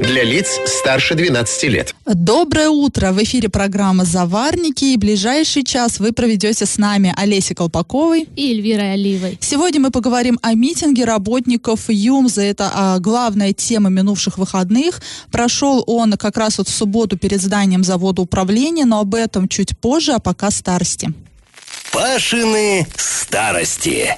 Для 0.00 0.24
лиц 0.24 0.58
старше 0.64 1.14
12 1.14 1.64
лет. 1.64 1.94
Доброе 2.06 2.70
утро! 2.70 3.12
В 3.12 3.22
эфире 3.22 3.50
программа 3.50 4.06
«Заварники» 4.06 4.86
и 4.86 4.96
ближайший 4.96 5.62
час 5.62 6.00
вы 6.00 6.12
проведете 6.12 6.64
с 6.64 6.78
нами 6.78 7.12
Олесей 7.18 7.54
Колпаковой 7.54 8.26
и 8.34 8.52
Эльвирой 8.52 8.94
Оливой. 8.94 9.38
Сегодня 9.42 9.78
мы 9.78 9.90
поговорим 9.90 10.38
о 10.40 10.54
митинге 10.54 11.04
работников 11.04 11.90
ЮМЗа. 11.90 12.40
Это 12.40 12.70
а, 12.72 12.98
главная 12.98 13.52
тема 13.52 13.90
минувших 13.90 14.38
выходных. 14.38 15.02
Прошел 15.30 15.84
он 15.86 16.14
как 16.14 16.38
раз 16.38 16.56
вот 16.56 16.68
в 16.68 16.74
субботу 16.74 17.18
перед 17.18 17.42
зданием 17.42 17.84
завода 17.84 18.22
управления, 18.22 18.86
но 18.86 19.00
об 19.00 19.14
этом 19.14 19.48
чуть 19.48 19.78
позже, 19.78 20.12
а 20.12 20.18
пока 20.18 20.50
старости. 20.50 21.12
Пашины 21.92 22.86
старости. 22.96 24.16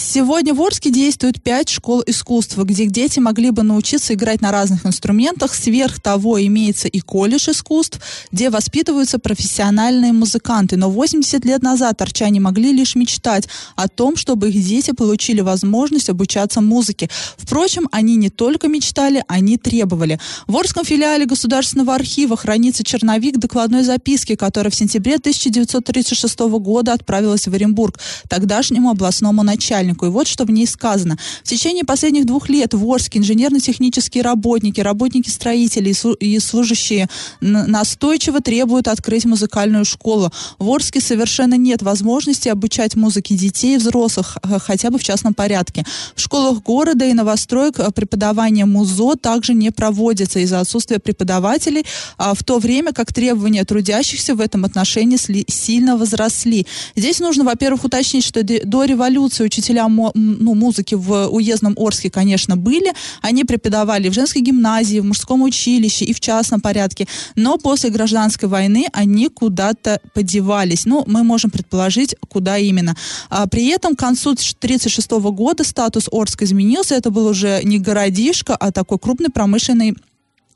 Сегодня 0.00 0.54
в 0.54 0.62
Орске 0.62 0.90
действует 0.90 1.42
пять 1.42 1.68
школ 1.68 2.04
искусства, 2.06 2.62
где 2.62 2.86
дети 2.86 3.18
могли 3.18 3.50
бы 3.50 3.64
научиться 3.64 4.14
играть 4.14 4.40
на 4.40 4.52
разных 4.52 4.86
инструментах. 4.86 5.52
Сверх 5.52 5.98
того 6.00 6.40
имеется 6.40 6.86
и 6.86 7.00
колледж 7.00 7.50
искусств, 7.50 8.00
где 8.30 8.48
воспитываются 8.48 9.18
профессиональные 9.18 10.12
музыканты. 10.12 10.76
Но 10.76 10.88
80 10.88 11.44
лет 11.44 11.62
назад 11.62 12.00
арчане 12.00 12.38
могли 12.38 12.72
лишь 12.72 12.94
мечтать 12.94 13.48
о 13.74 13.88
том, 13.88 14.16
чтобы 14.16 14.50
их 14.50 14.64
дети 14.64 14.92
получили 14.92 15.40
возможность 15.40 16.08
обучаться 16.08 16.60
музыке. 16.60 17.10
Впрочем, 17.36 17.88
они 17.90 18.14
не 18.14 18.30
только 18.30 18.68
мечтали, 18.68 19.24
они 19.26 19.58
требовали. 19.58 20.20
В 20.46 20.56
Орском 20.56 20.84
филиале 20.84 21.26
Государственного 21.26 21.96
архива 21.96 22.36
хранится 22.36 22.84
черновик 22.84 23.38
докладной 23.38 23.82
записки, 23.82 24.36
которая 24.36 24.70
в 24.70 24.76
сентябре 24.76 25.16
1936 25.16 26.38
года 26.38 26.92
отправилась 26.92 27.48
в 27.48 27.52
Оренбург, 27.52 27.98
тогдашнему 28.28 28.90
областному 28.90 29.42
начальнику 29.42 29.87
начальнику. 29.88 30.06
И 30.06 30.08
вот 30.08 30.28
что 30.28 30.44
в 30.44 30.50
ней 30.50 30.66
сказано. 30.66 31.16
В 31.42 31.48
течение 31.48 31.84
последних 31.84 32.26
двух 32.26 32.48
лет 32.48 32.74
в 32.74 32.86
Орске 32.86 33.18
инженерно-технические 33.18 34.22
работники, 34.22 34.80
работники 34.80 35.28
строители 35.28 35.94
и 36.20 36.38
служащие 36.38 37.08
настойчиво 37.40 38.40
требуют 38.40 38.88
открыть 38.88 39.24
музыкальную 39.24 39.84
школу. 39.84 40.30
В 40.58 40.68
Орске 40.68 41.00
совершенно 41.00 41.54
нет 41.54 41.82
возможности 41.82 42.48
обучать 42.48 42.96
музыке 42.96 43.34
детей 43.34 43.74
и 43.74 43.78
взрослых, 43.78 44.38
хотя 44.66 44.90
бы 44.90 44.98
в 44.98 45.02
частном 45.02 45.34
порядке. 45.34 45.84
В 46.14 46.20
школах 46.20 46.62
города 46.62 47.04
и 47.04 47.12
новостроек 47.12 47.78
э, 47.78 47.90
преподавание 47.90 48.64
МУЗО 48.64 49.16
также 49.16 49.54
не 49.54 49.70
проводится 49.70 50.38
из-за 50.40 50.60
отсутствия 50.60 50.98
преподавателей, 50.98 51.84
а 52.16 52.34
в 52.34 52.42
то 52.42 52.58
время 52.58 52.92
как 52.92 53.12
требования 53.12 53.64
трудящихся 53.64 54.34
в 54.34 54.40
этом 54.40 54.64
отношении 54.64 55.18
сильно 55.48 55.96
возросли. 55.96 56.66
Здесь 56.96 57.20
нужно, 57.20 57.44
во-первых, 57.44 57.84
уточнить, 57.84 58.24
что 58.24 58.42
до 58.42 58.84
революции 58.84 59.44
учителя 59.44 59.77
учителя 59.78 60.12
ну, 60.14 60.54
музыки 60.54 60.94
в 60.94 61.28
уездном 61.28 61.74
Орске, 61.76 62.10
конечно, 62.10 62.56
были. 62.56 62.92
Они 63.22 63.44
преподавали 63.44 64.08
в 64.08 64.14
женской 64.14 64.42
гимназии, 64.42 65.00
в 65.00 65.04
мужском 65.04 65.42
училище 65.42 66.04
и 66.04 66.12
в 66.12 66.20
частном 66.20 66.60
порядке. 66.60 67.06
Но 67.36 67.58
после 67.58 67.90
гражданской 67.90 68.48
войны 68.48 68.86
они 68.92 69.28
куда-то 69.28 70.00
подевались. 70.14 70.86
Ну, 70.86 71.04
мы 71.06 71.22
можем 71.24 71.50
предположить, 71.50 72.14
куда 72.28 72.58
именно. 72.58 72.96
А 73.30 73.46
при 73.46 73.68
этом 73.68 73.94
к 73.94 73.98
концу 73.98 74.30
1936 74.30 75.10
года 75.32 75.64
статус 75.64 76.08
Орска 76.10 76.44
изменился. 76.44 76.94
Это 76.94 77.10
был 77.10 77.26
уже 77.26 77.60
не 77.64 77.78
городишко, 77.78 78.56
а 78.56 78.70
такой 78.72 78.98
крупный 78.98 79.30
промышленный 79.30 79.94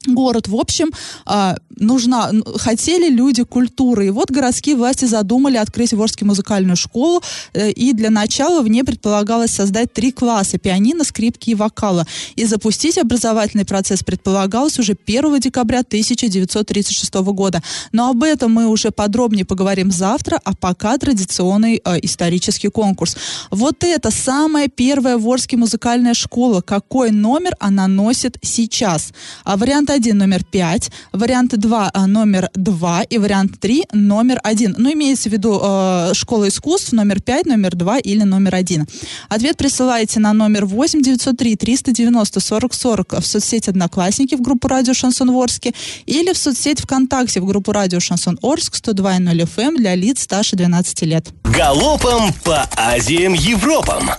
город. 0.06 0.48
В 0.48 0.56
общем, 0.56 0.90
а, 1.24 1.56
нужна, 1.76 2.30
хотели 2.56 3.08
люди 3.08 3.44
культуры. 3.44 4.06
И 4.06 4.10
вот 4.10 4.30
городские 4.30 4.76
власти 4.76 5.04
задумали 5.04 5.56
открыть 5.56 5.92
в 5.92 6.24
музыкальную 6.24 6.76
школу. 6.76 7.22
Э, 7.54 7.70
и 7.70 7.92
для 7.92 8.10
начала 8.10 8.62
в 8.62 8.68
ней 8.68 8.84
предполагалось 8.84 9.50
создать 9.50 9.92
три 9.92 10.12
класса– 10.12 10.58
пианино, 10.62 11.04
скрипки 11.04 11.50
и 11.50 11.54
вокала. 11.54 12.06
И 12.36 12.44
запустить 12.44 12.98
образовательный 12.98 13.64
процесс 13.64 14.02
предполагалось 14.02 14.78
уже 14.78 14.96
1 15.06 15.40
декабря 15.40 15.80
1936 15.80 17.14
года. 17.14 17.62
Но 17.92 18.10
об 18.10 18.22
этом 18.22 18.52
мы 18.52 18.66
уже 18.66 18.90
подробнее 18.90 19.44
поговорим 19.44 19.90
завтра, 19.90 20.40
а 20.44 20.54
пока 20.54 20.98
традиционный 20.98 21.80
э, 21.84 21.98
исторический 22.02 22.68
конкурс. 22.68 23.16
Вот 23.50 23.84
это 23.84 24.10
самая 24.10 24.68
первая 24.68 25.16
в 25.16 25.32
музыкальная 25.52 26.14
школа. 26.14 26.60
Какой 26.60 27.10
номер 27.10 27.56
она 27.58 27.88
носит 27.88 28.38
сейчас? 28.42 29.12
А 29.44 29.56
вариант 29.56 29.90
1 29.92 30.16
номер 30.16 30.44
5, 30.44 30.90
вариант 31.12 31.56
2 31.56 31.90
а, 31.92 32.06
номер 32.06 32.50
2 32.54 33.02
и 33.02 33.18
вариант 33.18 33.60
3 33.60 33.84
номер 33.92 34.40
1. 34.42 34.74
Ну, 34.78 34.92
имеется 34.92 35.28
в 35.28 35.32
виду 35.32 35.60
э, 35.62 36.14
школа 36.14 36.48
искусств 36.48 36.92
номер 36.92 37.20
5, 37.20 37.46
номер 37.46 37.76
2 37.76 37.98
или 37.98 38.22
номер 38.22 38.54
1. 38.54 38.86
Ответ 39.28 39.56
присылайте 39.56 40.20
на 40.20 40.32
номер 40.32 40.66
8 40.66 41.02
903 41.02 41.56
390 41.56 42.40
40 42.40 42.74
40 42.74 43.12
в 43.20 43.26
соцсети 43.26 43.70
Одноклассники 43.70 44.34
в 44.34 44.40
группу 44.40 44.68
Радио 44.68 44.94
Шансон 44.94 45.30
Орске 45.30 45.72
или 46.06 46.32
в 46.32 46.38
соцсеть 46.38 46.80
ВКонтакте 46.80 47.40
в 47.40 47.46
группу 47.46 47.72
Радио 47.72 48.00
Шансон 48.00 48.38
Орск 48.42 48.76
102.0 48.76 49.42
FM 49.42 49.62
эм 49.62 49.76
для 49.76 49.94
лиц 49.94 50.22
старше 50.22 50.56
12 50.56 51.02
лет. 51.02 51.26
Галопом 51.44 52.32
по 52.44 52.68
Азиям 52.76 53.34
Европам! 53.34 54.10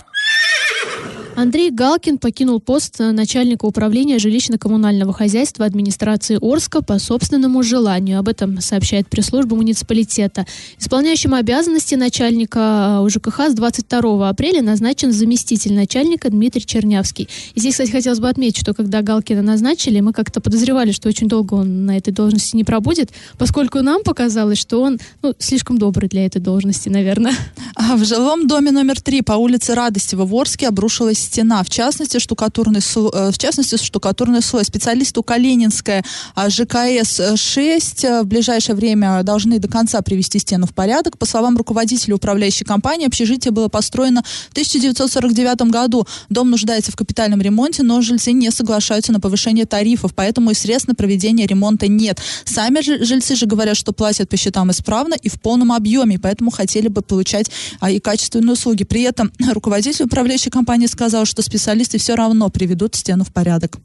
Андрей 1.36 1.72
Галкин 1.72 2.18
покинул 2.18 2.60
пост 2.60 3.00
начальника 3.00 3.64
управления 3.64 4.18
жилищно-коммунального 4.18 5.12
хозяйства 5.12 5.66
администрации 5.66 6.38
Орска 6.40 6.80
по 6.80 7.00
собственному 7.00 7.64
желанию. 7.64 8.20
Об 8.20 8.28
этом 8.28 8.60
сообщает 8.60 9.08
пресс-служба 9.08 9.56
муниципалитета. 9.56 10.46
Исполняющим 10.78 11.34
обязанности 11.34 11.96
начальника 11.96 13.00
УЖКХ 13.02 13.50
с 13.50 13.54
22 13.54 14.28
апреля 14.28 14.62
назначен 14.62 15.12
заместитель 15.12 15.74
начальника 15.74 16.30
Дмитрий 16.30 16.64
Чернявский. 16.64 17.28
И 17.54 17.60
здесь, 17.60 17.74
кстати, 17.74 17.90
хотелось 17.90 18.20
бы 18.20 18.28
отметить, 18.28 18.60
что 18.60 18.72
когда 18.72 19.02
Галкина 19.02 19.42
назначили, 19.42 19.98
мы 19.98 20.12
как-то 20.12 20.40
подозревали, 20.40 20.92
что 20.92 21.08
очень 21.08 21.28
долго 21.28 21.54
он 21.54 21.84
на 21.84 21.96
этой 21.96 22.12
должности 22.12 22.54
не 22.54 22.62
пробудет, 22.62 23.10
поскольку 23.38 23.80
нам 23.80 24.04
показалось, 24.04 24.58
что 24.58 24.80
он 24.80 25.00
ну, 25.20 25.34
слишком 25.40 25.78
добрый 25.78 26.08
для 26.08 26.26
этой 26.26 26.40
должности, 26.40 26.88
наверное. 26.88 27.34
А 27.74 27.96
в 27.96 28.04
жилом 28.04 28.46
доме 28.46 28.70
номер 28.70 29.00
три 29.00 29.20
по 29.22 29.32
улице 29.32 29.74
Радости 29.74 30.14
в 30.14 30.32
Орске 30.32 30.68
обрушилась 30.68 31.23
стена, 31.24 31.62
в 31.62 31.70
частности, 31.70 32.18
штукатурный 32.18 32.80
слой, 32.80 33.10
э, 33.14 33.30
в 33.30 33.38
частности, 33.38 33.76
штукатурный 33.76 34.42
слой. 34.42 34.64
Специалисты 34.64 35.22
Калининская 35.22 36.04
а, 36.34 36.48
ЖКС-6 36.48 38.06
э, 38.06 38.22
в 38.22 38.26
ближайшее 38.26 38.76
время 38.76 39.22
должны 39.22 39.58
до 39.58 39.68
конца 39.68 40.02
привести 40.02 40.38
стену 40.38 40.66
в 40.66 40.74
порядок. 40.74 41.18
По 41.18 41.26
словам 41.26 41.56
руководителя 41.56 42.14
управляющей 42.14 42.64
компании, 42.64 43.06
общежитие 43.06 43.52
было 43.52 43.68
построено 43.68 44.22
в 44.48 44.52
1949 44.52 45.70
году. 45.70 46.06
Дом 46.28 46.50
нуждается 46.50 46.92
в 46.92 46.96
капитальном 46.96 47.40
ремонте, 47.40 47.82
но 47.82 48.00
жильцы 48.00 48.32
не 48.32 48.50
соглашаются 48.50 49.12
на 49.12 49.20
повышение 49.20 49.66
тарифов, 49.66 50.14
поэтому 50.14 50.50
и 50.50 50.54
средств 50.54 50.88
на 50.88 50.94
проведение 50.94 51.46
ремонта 51.46 51.88
нет. 51.88 52.20
Сами 52.44 52.80
жильцы 52.80 53.36
же 53.36 53.46
говорят, 53.46 53.76
что 53.76 53.92
платят 53.92 54.28
по 54.28 54.36
счетам 54.36 54.70
исправно 54.70 55.14
и 55.14 55.28
в 55.28 55.40
полном 55.40 55.72
объеме, 55.72 56.18
поэтому 56.18 56.50
хотели 56.50 56.88
бы 56.88 57.02
получать 57.02 57.50
а, 57.80 57.90
и 57.90 58.00
качественные 58.00 58.52
услуги. 58.52 58.84
При 58.84 59.02
этом 59.02 59.32
руководитель 59.52 60.04
управляющей 60.04 60.50
компании 60.50 60.86
сказал, 60.86 61.13
сказал, 61.14 61.26
что 61.26 61.42
специалисты 61.42 61.98
все 61.98 62.16
равно 62.16 62.48
приведут 62.48 62.96
стену 62.96 63.22
в 63.22 63.32
порядок. 63.32 63.78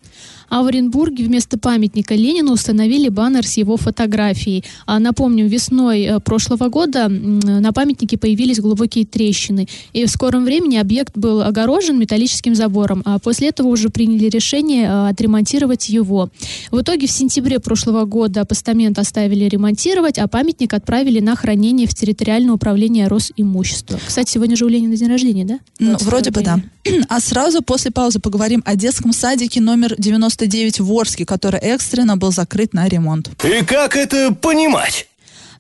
А 0.50 0.64
в 0.64 0.66
Оренбурге 0.66 1.26
вместо 1.26 1.60
памятника 1.60 2.16
Ленину 2.16 2.54
установили 2.54 3.08
баннер 3.10 3.46
с 3.46 3.58
его 3.58 3.78
фотографией. 3.78 4.64
А 4.88 4.98
напомню, 4.98 5.48
весной 5.48 6.02
э, 6.02 6.20
прошлого 6.20 6.70
года 6.70 7.08
на 7.08 7.72
памятнике 7.72 8.18
появились 8.18 8.60
глубокие 8.60 9.06
трещины. 9.06 9.68
И 9.94 10.06
в 10.06 10.10
скором 10.10 10.44
времени 10.44 10.78
объект 10.78 11.16
был 11.16 11.44
огорожен 11.44 12.00
металлическим 12.00 12.56
забором. 12.56 13.04
А 13.06 13.20
после 13.20 13.50
этого 13.50 13.68
уже 13.68 13.90
приняли 13.90 14.28
решение 14.28 14.86
э, 14.86 15.10
отремонтировать 15.10 15.90
его. 15.90 16.30
В 16.72 16.82
итоге 16.82 17.06
в 17.06 17.12
сентябре 17.12 17.60
прошлого 17.60 18.06
года 18.06 18.44
постамент 18.44 18.98
оставили 18.98 19.46
ремонтировать, 19.46 20.18
а 20.18 20.28
памятник 20.28 20.74
отправили 20.74 21.20
на 21.20 21.36
хранение 21.36 21.88
в 21.88 21.94
территориальное 21.94 22.54
управление 22.54 23.08
Росимущества. 23.08 24.00
Кстати, 24.04 24.32
сегодня 24.32 24.56
же 24.56 24.66
у 24.66 24.68
Ленина 24.68 24.96
день 24.96 25.10
рождения, 25.10 25.46
да? 25.46 25.60
Ну, 25.78 25.96
вроде 26.00 26.32
бы 26.32 26.42
да. 26.42 26.60
А 27.08 27.19
сразу 27.20 27.62
после 27.62 27.92
паузы 27.92 28.20
поговорим 28.20 28.64
о 28.66 28.76
детском 28.76 29.14
садике 29.14 29.62
номер 29.62 29.96
99 29.98 30.80
в 30.80 30.92
Орске, 30.94 31.26
который 31.26 31.60
экстренно 31.60 32.18
был 32.18 32.32
закрыт 32.32 32.74
на 32.74 32.88
ремонт. 32.88 33.30
И 33.44 33.66
как 33.66 33.96
это 33.96 34.34
понимать? 34.34 35.09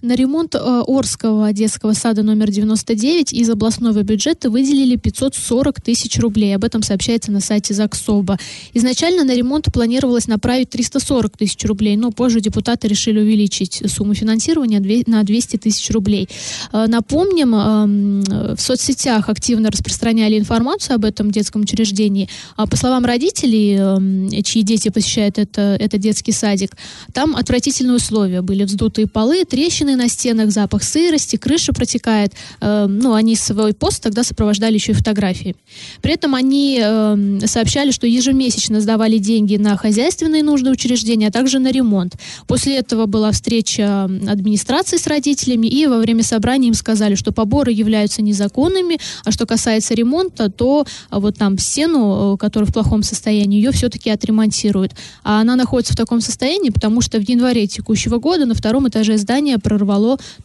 На 0.01 0.15
ремонт 0.15 0.55
э, 0.55 0.83
Орского 0.87 1.51
детского 1.51 1.91
сада 1.91 2.23
номер 2.23 2.49
99 2.49 3.33
из 3.33 3.49
областного 3.49 4.01
бюджета 4.01 4.49
выделили 4.49 4.95
540 4.95 5.81
тысяч 5.81 6.17
рублей. 6.19 6.55
Об 6.55 6.63
этом 6.63 6.83
сообщается 6.83 7.33
на 7.33 7.41
сайте 7.41 7.73
ЗАГСОБа. 7.73 8.37
Изначально 8.73 9.25
на 9.25 9.35
ремонт 9.35 9.65
планировалось 9.73 10.27
направить 10.27 10.69
340 10.69 11.37
тысяч 11.37 11.65
рублей, 11.65 11.97
но 11.97 12.11
позже 12.11 12.39
депутаты 12.39 12.87
решили 12.87 13.19
увеличить 13.19 13.83
сумму 13.87 14.13
финансирования 14.13 14.79
на 15.05 15.23
200 15.23 15.57
тысяч 15.57 15.91
рублей. 15.91 16.29
Э, 16.71 16.85
напомним, 16.87 17.53
эм, 17.55 18.55
в 18.55 18.61
соцсетях 18.61 19.27
активно 19.27 19.69
распространяли 19.69 20.39
информацию 20.39 20.95
об 20.95 21.03
этом 21.03 21.29
детском 21.29 21.63
учреждении. 21.63 22.29
А 22.55 22.67
по 22.67 22.77
словам 22.77 23.03
родителей, 23.03 23.75
эм, 23.75 24.29
чьи 24.43 24.61
дети 24.61 24.87
посещают 24.87 25.37
это, 25.37 25.75
этот 25.77 25.99
детский 25.99 26.31
садик, 26.31 26.77
там 27.11 27.35
отвратительные 27.35 27.97
условия. 27.97 28.41
Были 28.41 28.63
вздутые 28.63 29.05
полы, 29.05 29.43
трещины 29.43 29.88
на 29.95 30.09
стенах, 30.09 30.51
запах 30.51 30.83
сырости, 30.83 31.35
крыша 31.35 31.73
протекает. 31.73 32.33
Э, 32.61 32.87
ну, 32.87 33.13
они 33.13 33.35
свой 33.35 33.73
пост 33.73 34.03
тогда 34.03 34.23
сопровождали 34.23 34.75
еще 34.75 34.91
и 34.91 34.95
фотографии. 34.95 35.55
При 36.01 36.13
этом 36.13 36.35
они 36.35 36.79
э, 36.81 37.39
сообщали, 37.45 37.91
что 37.91 38.07
ежемесячно 38.07 38.81
сдавали 38.81 39.17
деньги 39.17 39.57
на 39.57 39.77
хозяйственные 39.77 40.43
нужды 40.43 40.69
учреждения, 40.69 41.27
а 41.27 41.31
также 41.31 41.59
на 41.59 41.71
ремонт. 41.71 42.15
После 42.47 42.77
этого 42.77 43.05
была 43.05 43.31
встреча 43.31 44.05
администрации 44.05 44.97
с 44.97 45.07
родителями, 45.07 45.67
и 45.67 45.87
во 45.87 45.97
время 45.97 46.23
собрания 46.23 46.69
им 46.69 46.73
сказали, 46.73 47.15
что 47.15 47.31
поборы 47.31 47.71
являются 47.71 48.21
незаконными, 48.21 48.99
а 49.25 49.31
что 49.31 49.45
касается 49.45 49.93
ремонта, 49.93 50.49
то 50.49 50.85
а, 51.09 51.19
вот 51.19 51.37
там 51.37 51.57
стену, 51.57 52.33
э, 52.33 52.37
которая 52.37 52.69
в 52.69 52.73
плохом 52.73 53.03
состоянии, 53.03 53.57
ее 53.57 53.71
все-таки 53.71 54.09
отремонтируют. 54.09 54.93
А 55.23 55.41
она 55.41 55.55
находится 55.55 55.93
в 55.93 55.97
таком 55.97 56.21
состоянии, 56.21 56.69
потому 56.69 57.01
что 57.01 57.19
в 57.19 57.27
январе 57.27 57.67
текущего 57.67 58.17
года 58.17 58.45
на 58.45 58.53
втором 58.53 58.87
этаже 58.87 59.17
здания 59.17 59.57
прорвало 59.57 59.78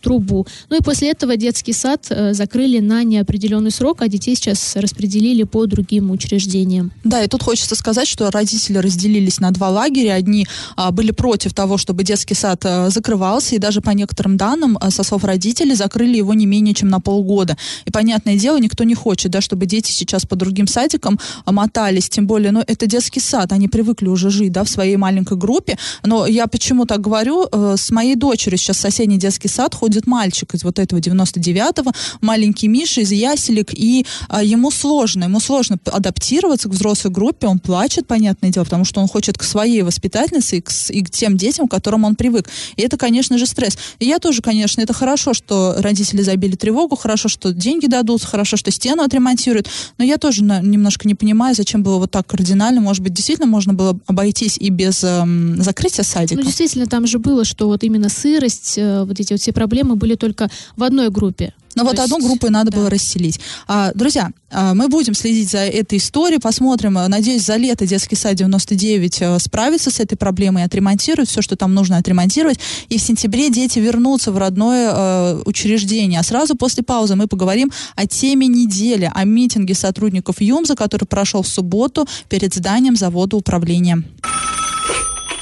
трубу. 0.01 0.47
Ну 0.71 0.79
и 0.79 0.83
после 0.83 1.11
этого 1.11 1.37
детский 1.37 1.73
сад 1.73 2.07
э, 2.11 2.35
закрыли 2.35 2.81
на 2.81 3.03
неопределенный 3.05 3.71
срок, 3.71 4.03
а 4.03 4.09
детей 4.09 4.35
сейчас 4.35 4.77
распределили 4.77 5.45
по 5.45 5.67
другим 5.67 6.11
учреждениям. 6.11 6.93
Да, 7.05 7.23
и 7.23 7.29
тут 7.29 7.43
хочется 7.43 7.75
сказать, 7.75 8.09
что 8.09 8.31
родители 8.31 8.79
разделились 8.79 9.41
на 9.41 9.51
два 9.51 9.71
лагеря. 9.71 10.15
Одни 10.15 10.47
а, 10.77 10.91
были 10.91 11.11
против 11.11 11.53
того, 11.55 11.79
чтобы 11.79 12.05
детский 12.05 12.35
сад 12.35 12.63
а, 12.65 12.91
закрывался, 12.91 13.55
и 13.55 13.59
даже 13.59 13.81
по 13.81 13.91
некоторым 13.91 14.37
данным, 14.37 14.79
а, 14.81 14.91
со 14.91 15.03
слов 15.03 15.25
родителей, 15.25 15.75
закрыли 15.75 16.17
его 16.17 16.35
не 16.35 16.47
менее 16.47 16.75
чем 16.75 16.89
на 16.89 17.01
полгода. 17.01 17.57
И, 17.85 17.91
понятное 17.91 18.37
дело, 18.37 18.59
никто 18.59 18.85
не 18.85 18.95
хочет, 18.95 19.31
да, 19.31 19.41
чтобы 19.41 19.67
дети 19.67 19.91
сейчас 19.91 20.27
по 20.27 20.37
другим 20.37 20.67
садикам 20.67 21.19
мотались, 21.47 22.09
тем 22.09 22.27
более, 22.27 22.53
ну, 22.53 22.63
это 22.67 22.87
детский 22.87 23.21
сад, 23.21 23.53
они 23.53 23.69
привыкли 23.69 24.09
уже 24.09 24.31
жить, 24.31 24.53
да, 24.53 24.65
в 24.65 24.69
своей 24.69 24.97
маленькой 24.97 25.37
группе. 25.37 25.79
Но 26.05 26.27
я 26.27 26.47
почему 26.47 26.87
так 26.87 27.01
говорю, 27.01 27.49
с 27.53 27.91
моей 27.91 28.17
дочерью 28.17 28.59
сейчас 28.59 28.79
соседний 28.79 29.19
детский 29.25 29.49
сад 29.49 29.75
ходит 29.75 30.06
мальчик 30.06 30.55
из 30.55 30.65
вот 30.65 30.79
этого 30.79 30.99
99-го, 30.99 31.93
маленький 32.21 32.69
Миша 32.69 33.00
из 33.00 33.11
яселек, 33.11 33.73
и 33.73 34.05
а, 34.29 34.43
ему 34.43 34.71
сложно, 34.71 35.25
ему 35.25 35.41
сложно 35.41 35.79
адаптироваться 35.87 36.69
к 36.69 36.73
взрослой 36.73 37.11
группе, 37.11 37.47
он 37.47 37.59
плачет, 37.59 38.06
понятное 38.06 38.50
дело, 38.50 38.65
потому 38.65 38.85
что 38.85 39.00
он 39.00 39.09
хочет 39.09 39.38
к 39.38 39.43
своей 39.43 39.81
воспитательнице 39.82 40.59
и 40.59 40.61
к, 40.61 40.71
и 40.91 41.03
к 41.03 41.11
тем 41.11 41.38
детям, 41.38 41.69
к 41.69 41.71
которым 41.71 42.05
он 42.05 42.17
привык. 42.17 42.50
И 42.76 42.82
это, 42.82 42.99
конечно 42.99 43.38
же, 43.38 43.47
стресс. 43.47 43.79
И 43.99 44.05
я 44.06 44.19
тоже, 44.19 44.43
конечно, 44.43 44.82
это 44.82 44.93
хорошо, 44.93 45.32
что 45.32 45.77
родители 45.79 46.20
забили 46.20 46.55
тревогу, 46.55 46.97
хорошо, 46.97 47.29
что 47.29 47.53
деньги 47.53 47.87
дадут, 47.87 48.23
хорошо, 48.25 48.59
что 48.59 48.70
стену 48.70 49.03
отремонтируют, 49.03 49.69
но 49.97 50.05
я 50.05 50.19
тоже 50.19 50.44
на, 50.44 50.61
немножко 50.61 51.09
не 51.09 51.15
понимаю, 51.15 51.55
зачем 51.55 51.82
было 51.82 51.97
вот 51.97 52.11
так 52.11 52.27
кардинально, 52.27 52.82
может 52.82 53.03
быть, 53.03 53.15
действительно 53.15 53.47
можно 53.47 53.73
было 53.73 53.99
обойтись 54.06 54.59
и 54.59 54.69
без 54.69 55.03
эм, 55.03 55.62
закрытия 55.62 56.05
садика. 56.05 56.37
Ну, 56.38 56.43
действительно, 56.43 56.87
там 56.87 57.06
же 57.06 57.19
было, 57.19 57.44
что 57.44 57.69
вот 57.69 57.85
именно 57.85 58.11
сырость, 58.11 58.75
э, 58.77 59.05
вот 59.15 59.21
эти 59.21 59.33
вот 59.33 59.41
все 59.41 59.53
проблемы 59.53 59.97
были 59.97 60.15
только 60.17 60.51
в 60.77 60.83
одной 60.83 61.11
группе. 61.11 61.55
Но 61.75 61.83
То 61.83 61.89
вот 61.89 61.99
есть, 61.99 62.05
одну 62.05 62.25
группу 62.25 62.51
надо 62.51 62.71
да. 62.71 62.79
было 62.79 62.91
расселить. 62.91 63.41
А, 63.67 63.91
друзья, 63.95 64.31
а, 64.51 64.75
мы 64.75 64.89
будем 64.89 65.15
следить 65.15 65.51
за 65.51 65.59
этой 65.59 65.99
историей, 65.99 66.39
посмотрим. 66.39 66.95
Надеюсь, 66.95 67.45
за 67.45 67.57
лето 67.57 67.87
детский 67.87 68.15
сад 68.15 68.37
99 68.37 69.23
а, 69.23 69.39
справится 69.41 69.91
с 69.91 69.99
этой 69.99 70.17
проблемой, 70.17 70.63
отремонтирует 70.63 71.29
все, 71.29 71.43
что 71.43 71.57
там 71.57 71.75
нужно 71.75 71.97
отремонтировать. 71.97 72.61
И 72.89 72.99
в 72.99 73.03
сентябре 73.03 73.51
дети 73.51 73.81
вернутся 73.81 74.31
в 74.31 74.39
родное 74.39 74.91
а, 74.93 75.43
учреждение. 75.47 76.21
А 76.21 76.23
сразу 76.23 76.55
после 76.55 76.85
паузы 76.85 77.17
мы 77.17 77.27
поговорим 77.27 77.73
о 77.97 78.07
теме 78.07 78.47
недели, 78.47 79.11
о 79.13 79.25
митинге 79.25 79.75
сотрудников 79.75 80.41
ЮМЗа, 80.41 80.77
который 80.77 81.07
прошел 81.07 81.43
в 81.43 81.49
субботу 81.49 82.07
перед 82.29 82.55
зданием 82.55 82.95
завода 82.95 83.37
управления. 83.37 84.05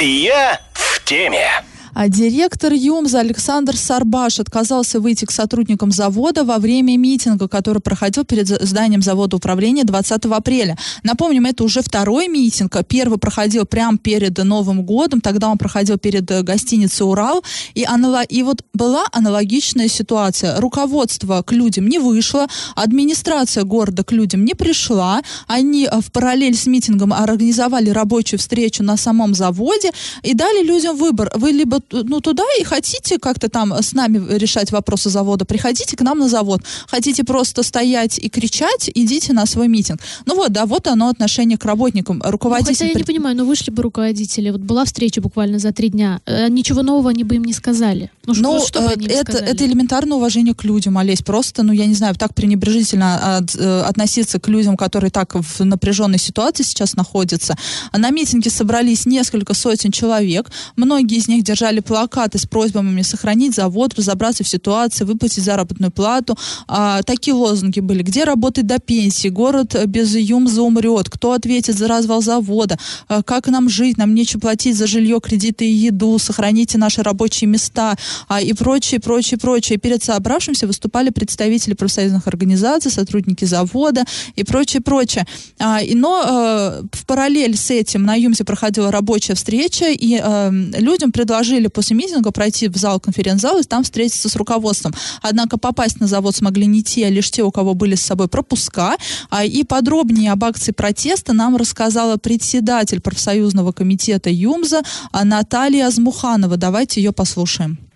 Я 0.01 0.61
в 0.73 1.05
теме. 1.05 1.47
А 1.95 2.09
директор 2.09 2.73
ЮМЗа 2.73 3.21
Александр 3.21 3.77
Сарбаш 3.77 4.41
отказался 4.41 4.99
выйти 4.99 5.27
к 5.27 5.31
сотрудникам 5.31 5.93
завода 5.93 6.43
во 6.43 6.57
время 6.57 6.97
митинга, 6.97 7.49
который 7.49 7.81
проходил 7.81 8.25
перед 8.25 8.49
зданием 8.49 9.03
завода 9.03 9.37
управления 9.37 9.85
20 9.85 10.25
апреля. 10.25 10.79
Напомним, 11.03 11.45
это 11.45 11.65
уже 11.65 11.83
второй 11.83 12.29
митинг. 12.29 12.79
Первый 12.89 13.19
проходил 13.19 13.67
прямо 13.67 13.99
перед 13.99 14.39
Новым 14.39 14.85
годом, 14.85 15.21
тогда 15.21 15.51
он 15.51 15.59
проходил 15.59 15.99
перед 15.99 16.31
э, 16.31 16.43
гостиницей 16.43 17.07
«Урал». 17.07 17.45
И, 17.75 17.85
анало... 17.85 18.23
и 18.23 18.43
вот 18.43 18.65
была 18.73 19.05
аналогичная 19.13 19.89
ситуация. 19.89 20.59
Руководство 20.61 21.43
к 21.43 21.53
людям 21.53 21.87
не 21.89 21.99
вышло, 21.99 22.47
администрация 22.75 23.65
города 23.65 24.03
к 24.03 24.13
людям 24.13 24.47
не 24.47 24.55
пришла. 24.55 25.21
Они 25.47 25.85
э, 25.85 26.01
в 26.01 26.11
параллель 26.11 26.57
с 26.57 26.67
митингом 26.67 27.13
организовали 27.13 27.91
рабочую 27.91 28.41
встречу 28.41 28.83
на 28.83 28.97
самом 28.97 29.35
заводе 29.35 29.91
и 30.23 30.33
дали 30.33 30.65
людям 30.65 30.97
выбор. 30.97 31.31
Вы 31.35 31.51
либо 31.51 31.82
ну, 31.91 32.21
туда 32.21 32.45
и 32.59 32.65
хотите 32.65 33.19
как-то 33.19 33.49
там 33.49 33.73
с 33.73 33.93
нами 33.93 34.37
решать 34.37 34.73
вопросы 34.73 35.11
завода, 35.11 35.45
приходите 35.45 35.97
к 35.97 36.01
нам 36.01 36.19
на 36.19 36.29
завод. 36.29 36.63
Хотите 36.89 37.25
просто 37.25 37.63
стоять 37.63 38.19
и 38.19 38.29
кричать, 38.29 38.91
идите 38.95 39.33
на 39.33 39.47
свой 39.47 39.69
митинг. 39.69 40.01
Ну 40.27 40.35
вот, 40.37 40.53
да, 40.53 40.67
вот 40.67 40.87
оно 40.87 41.09
отношение 41.09 41.59
к 41.59 41.65
работникам. 41.65 42.23
Руководитель... 42.25 42.73
Ну, 42.73 42.79
хотя 42.79 42.87
я 42.87 42.95
не 42.95 43.05
понимаю, 43.05 43.37
но 43.37 43.45
вышли 43.45 43.71
бы 43.71 43.83
руководители, 43.83 44.51
вот 44.51 44.61
была 44.61 44.85
встреча 44.85 45.21
буквально 45.21 45.59
за 45.59 45.73
три 45.73 45.89
дня, 45.89 46.21
э, 46.27 46.49
ничего 46.49 46.83
нового 46.83 47.11
они 47.11 47.25
бы 47.25 47.37
им 47.37 47.45
не 47.45 47.53
сказали. 47.53 48.11
Ну, 48.27 48.35
ну 48.37 48.59
что, 48.59 48.69
что 48.69 48.81
бы 48.83 48.93
они 48.93 49.07
это, 49.07 49.33
сказали? 49.33 49.53
это 49.53 49.67
элементарное 49.67 50.17
уважение 50.17 50.55
к 50.55 50.65
людям, 50.65 50.99
Олесь. 50.99 51.23
Просто, 51.23 51.63
ну, 51.63 51.73
я 51.73 51.87
не 51.87 51.95
знаю, 51.95 52.15
так 52.15 52.35
пренебрежительно 52.35 53.37
от, 53.39 53.55
э, 53.57 53.83
относиться 53.83 54.39
к 54.39 54.49
людям, 54.49 54.77
которые 54.77 55.11
так 55.11 55.35
в 55.35 55.65
напряженной 55.65 56.19
ситуации 56.19 56.63
сейчас 56.63 56.95
находятся. 56.95 57.57
На 57.93 58.11
митинге 58.11 58.51
собрались 58.51 59.07
несколько 59.07 59.55
сотен 59.55 59.91
человек. 59.91 60.51
Многие 60.77 61.19
из 61.19 61.29
них 61.29 61.45
держали 61.45 61.72
плакаты 61.81 62.39
с 62.39 62.47
просьбами 62.47 63.03
сохранить 63.03 63.55
завод, 63.55 63.95
разобраться 63.95 64.45
в 64.45 64.49
ситуации, 64.49 65.05
выплатить 65.05 65.45
заработную 65.45 65.91
плату. 65.91 66.37
А, 66.67 67.03
такие 67.03 67.35
лозунги 67.35 67.81
были. 67.81 68.03
Где 68.03 68.25
работать 68.25 68.67
до 68.67 68.79
пенсии? 68.79 69.29
Город 69.29 69.77
без 69.87 70.15
ЮМЗа 70.15 70.63
умрет. 70.63 71.09
Кто 71.11 71.33
ответит 71.33 71.77
за 71.77 71.89
развал 71.89 72.23
завода? 72.23 72.79
А, 73.09 73.23
как 73.23 73.49
нам 73.49 73.69
жить? 73.69 73.99
Нам 73.99 74.15
нечего 74.15 74.41
платить 74.41 74.77
за 74.77 74.87
жилье, 74.87 75.21
кредиты 75.21 75.67
и 75.67 75.73
еду. 75.73 76.19
Сохраните 76.19 76.79
наши 76.79 77.03
рабочие 77.03 77.49
места. 77.49 77.97
А, 78.29 78.41
и 78.41 78.53
прочее, 78.53 79.01
прочее, 79.01 79.39
прочее. 79.39 79.79
Перед 79.79 80.03
собравшимся 80.03 80.67
выступали 80.67 81.11
представители 81.11 81.75
профсоюзных 81.75 82.27
организаций, 82.27 82.91
сотрудники 82.91 83.45
завода 83.45 84.05
и 84.37 84.45
прочее, 84.45 84.83
прочее. 84.83 85.27
А, 85.59 85.83
и, 85.83 85.95
но 85.95 86.23
а, 86.25 86.83
в 86.93 87.07
параллель 87.07 87.57
с 87.57 87.71
этим 87.71 88.05
на 88.05 88.15
ЮМЗе 88.15 88.45
проходила 88.45 88.91
рабочая 88.91 89.35
встреча, 89.35 89.87
и 89.91 90.19
а, 90.23 90.51
людям 90.51 91.13
предложили 91.13 91.62
после 91.69 91.97
митинга 91.97 92.31
пройти 92.31 92.69
в 92.69 92.77
зал 92.77 93.01
конференц-зал 93.01 93.59
и 93.59 93.63
там 93.63 93.85
встретиться 93.85 94.29
с 94.29 94.37
руководством. 94.37 94.95
Однако 95.21 95.59
попасть 95.59 96.01
на 96.01 96.07
завод 96.07 96.35
смогли 96.37 96.67
не 96.67 96.83
те, 96.83 97.07
а 97.07 97.11
лишь 97.11 97.31
те, 97.31 97.43
у 97.43 97.51
кого 97.51 97.75
были 97.75 97.95
с 97.95 98.03
собой 98.03 98.29
пропуска. 98.29 98.97
А, 99.31 99.45
и 99.45 99.65
подробнее 99.65 100.33
об 100.33 100.45
акции 100.45 100.73
протеста 100.73 101.33
нам 101.33 101.57
рассказала 101.57 102.17
председатель 102.17 103.01
профсоюзного 103.01 103.73
комитета 103.73 104.31
ЮМЗа 104.31 104.83
Наталья 105.13 105.87
Азмуханова. 105.87 106.57
Давайте 106.57 107.03
ее 107.03 107.13
послушаем. 107.13 107.92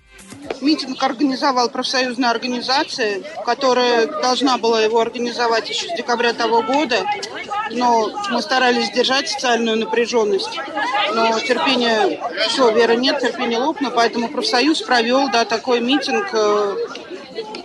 Митинг 0.60 1.02
организовал 1.02 1.68
профсоюзная 1.68 2.30
организация, 2.30 3.22
которая 3.44 4.06
должна 4.06 4.58
была 4.58 4.82
его 4.82 5.00
организовать 5.00 5.68
еще 5.68 5.88
с 5.88 5.96
декабря 5.96 6.32
того 6.32 6.62
года, 6.62 7.04
но 7.70 8.10
мы 8.30 8.42
старались 8.42 8.90
держать 8.90 9.28
социальную 9.28 9.76
напряженность. 9.76 10.58
Но 11.14 11.38
терпения, 11.40 12.20
все, 12.48 12.70
веры 12.72 12.96
нет, 12.96 13.20
терпения 13.20 13.58
лопнуло, 13.58 13.92
поэтому 13.92 14.28
профсоюз 14.28 14.82
провел 14.82 15.30
да, 15.30 15.44
такой 15.44 15.80
митинг 15.80 16.28
э, 16.32 16.76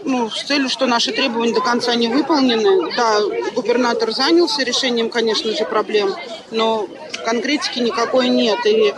ну, 0.04 0.30
с 0.30 0.44
целью, 0.44 0.70
что 0.70 0.86
наши 0.86 1.12
требования 1.12 1.54
до 1.54 1.62
конца 1.62 1.96
не 1.96 2.08
выполнены. 2.08 2.92
Да, 2.96 3.20
губернатор 3.56 4.12
занялся 4.12 4.64
решением, 4.64 5.10
конечно 5.10 5.52
же, 5.56 5.66
проблем, 5.66 6.14
но 6.52 6.88
конкретики 7.26 7.80
никакой 7.80 8.30
нет. 8.30 8.60
И 8.66 8.94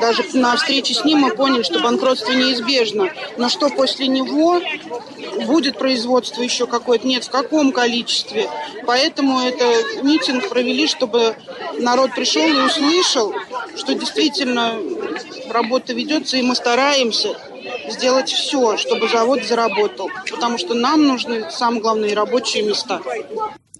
даже 0.00 0.24
на 0.34 0.56
встрече 0.56 0.94
с 0.94 1.04
ним 1.04 1.20
мы 1.20 1.34
поняли, 1.34 1.62
что 1.62 1.80
банкротство 1.80 2.32
неизбежно. 2.32 3.10
Но 3.36 3.48
что 3.48 3.68
после 3.68 4.06
него 4.06 4.60
будет 5.46 5.78
производство 5.78 6.42
еще 6.42 6.66
какое-то? 6.66 7.06
Нет, 7.06 7.24
в 7.24 7.30
каком 7.30 7.72
количестве? 7.72 8.48
Поэтому 8.86 9.40
это 9.40 9.64
митинг 10.02 10.48
провели, 10.48 10.86
чтобы 10.86 11.36
народ 11.78 12.14
пришел 12.14 12.46
и 12.46 12.66
услышал, 12.66 13.34
что 13.76 13.94
действительно 13.94 14.78
работа 15.50 15.92
ведется, 15.92 16.36
и 16.36 16.42
мы 16.42 16.54
стараемся 16.54 17.36
сделать 17.88 18.30
все, 18.30 18.76
чтобы 18.76 19.08
завод 19.08 19.44
заработал, 19.44 20.10
потому 20.30 20.58
что 20.58 20.74
нам 20.74 21.06
нужны, 21.06 21.50
самое 21.50 21.80
главное, 21.80 22.14
рабочие 22.14 22.62
места. 22.62 23.00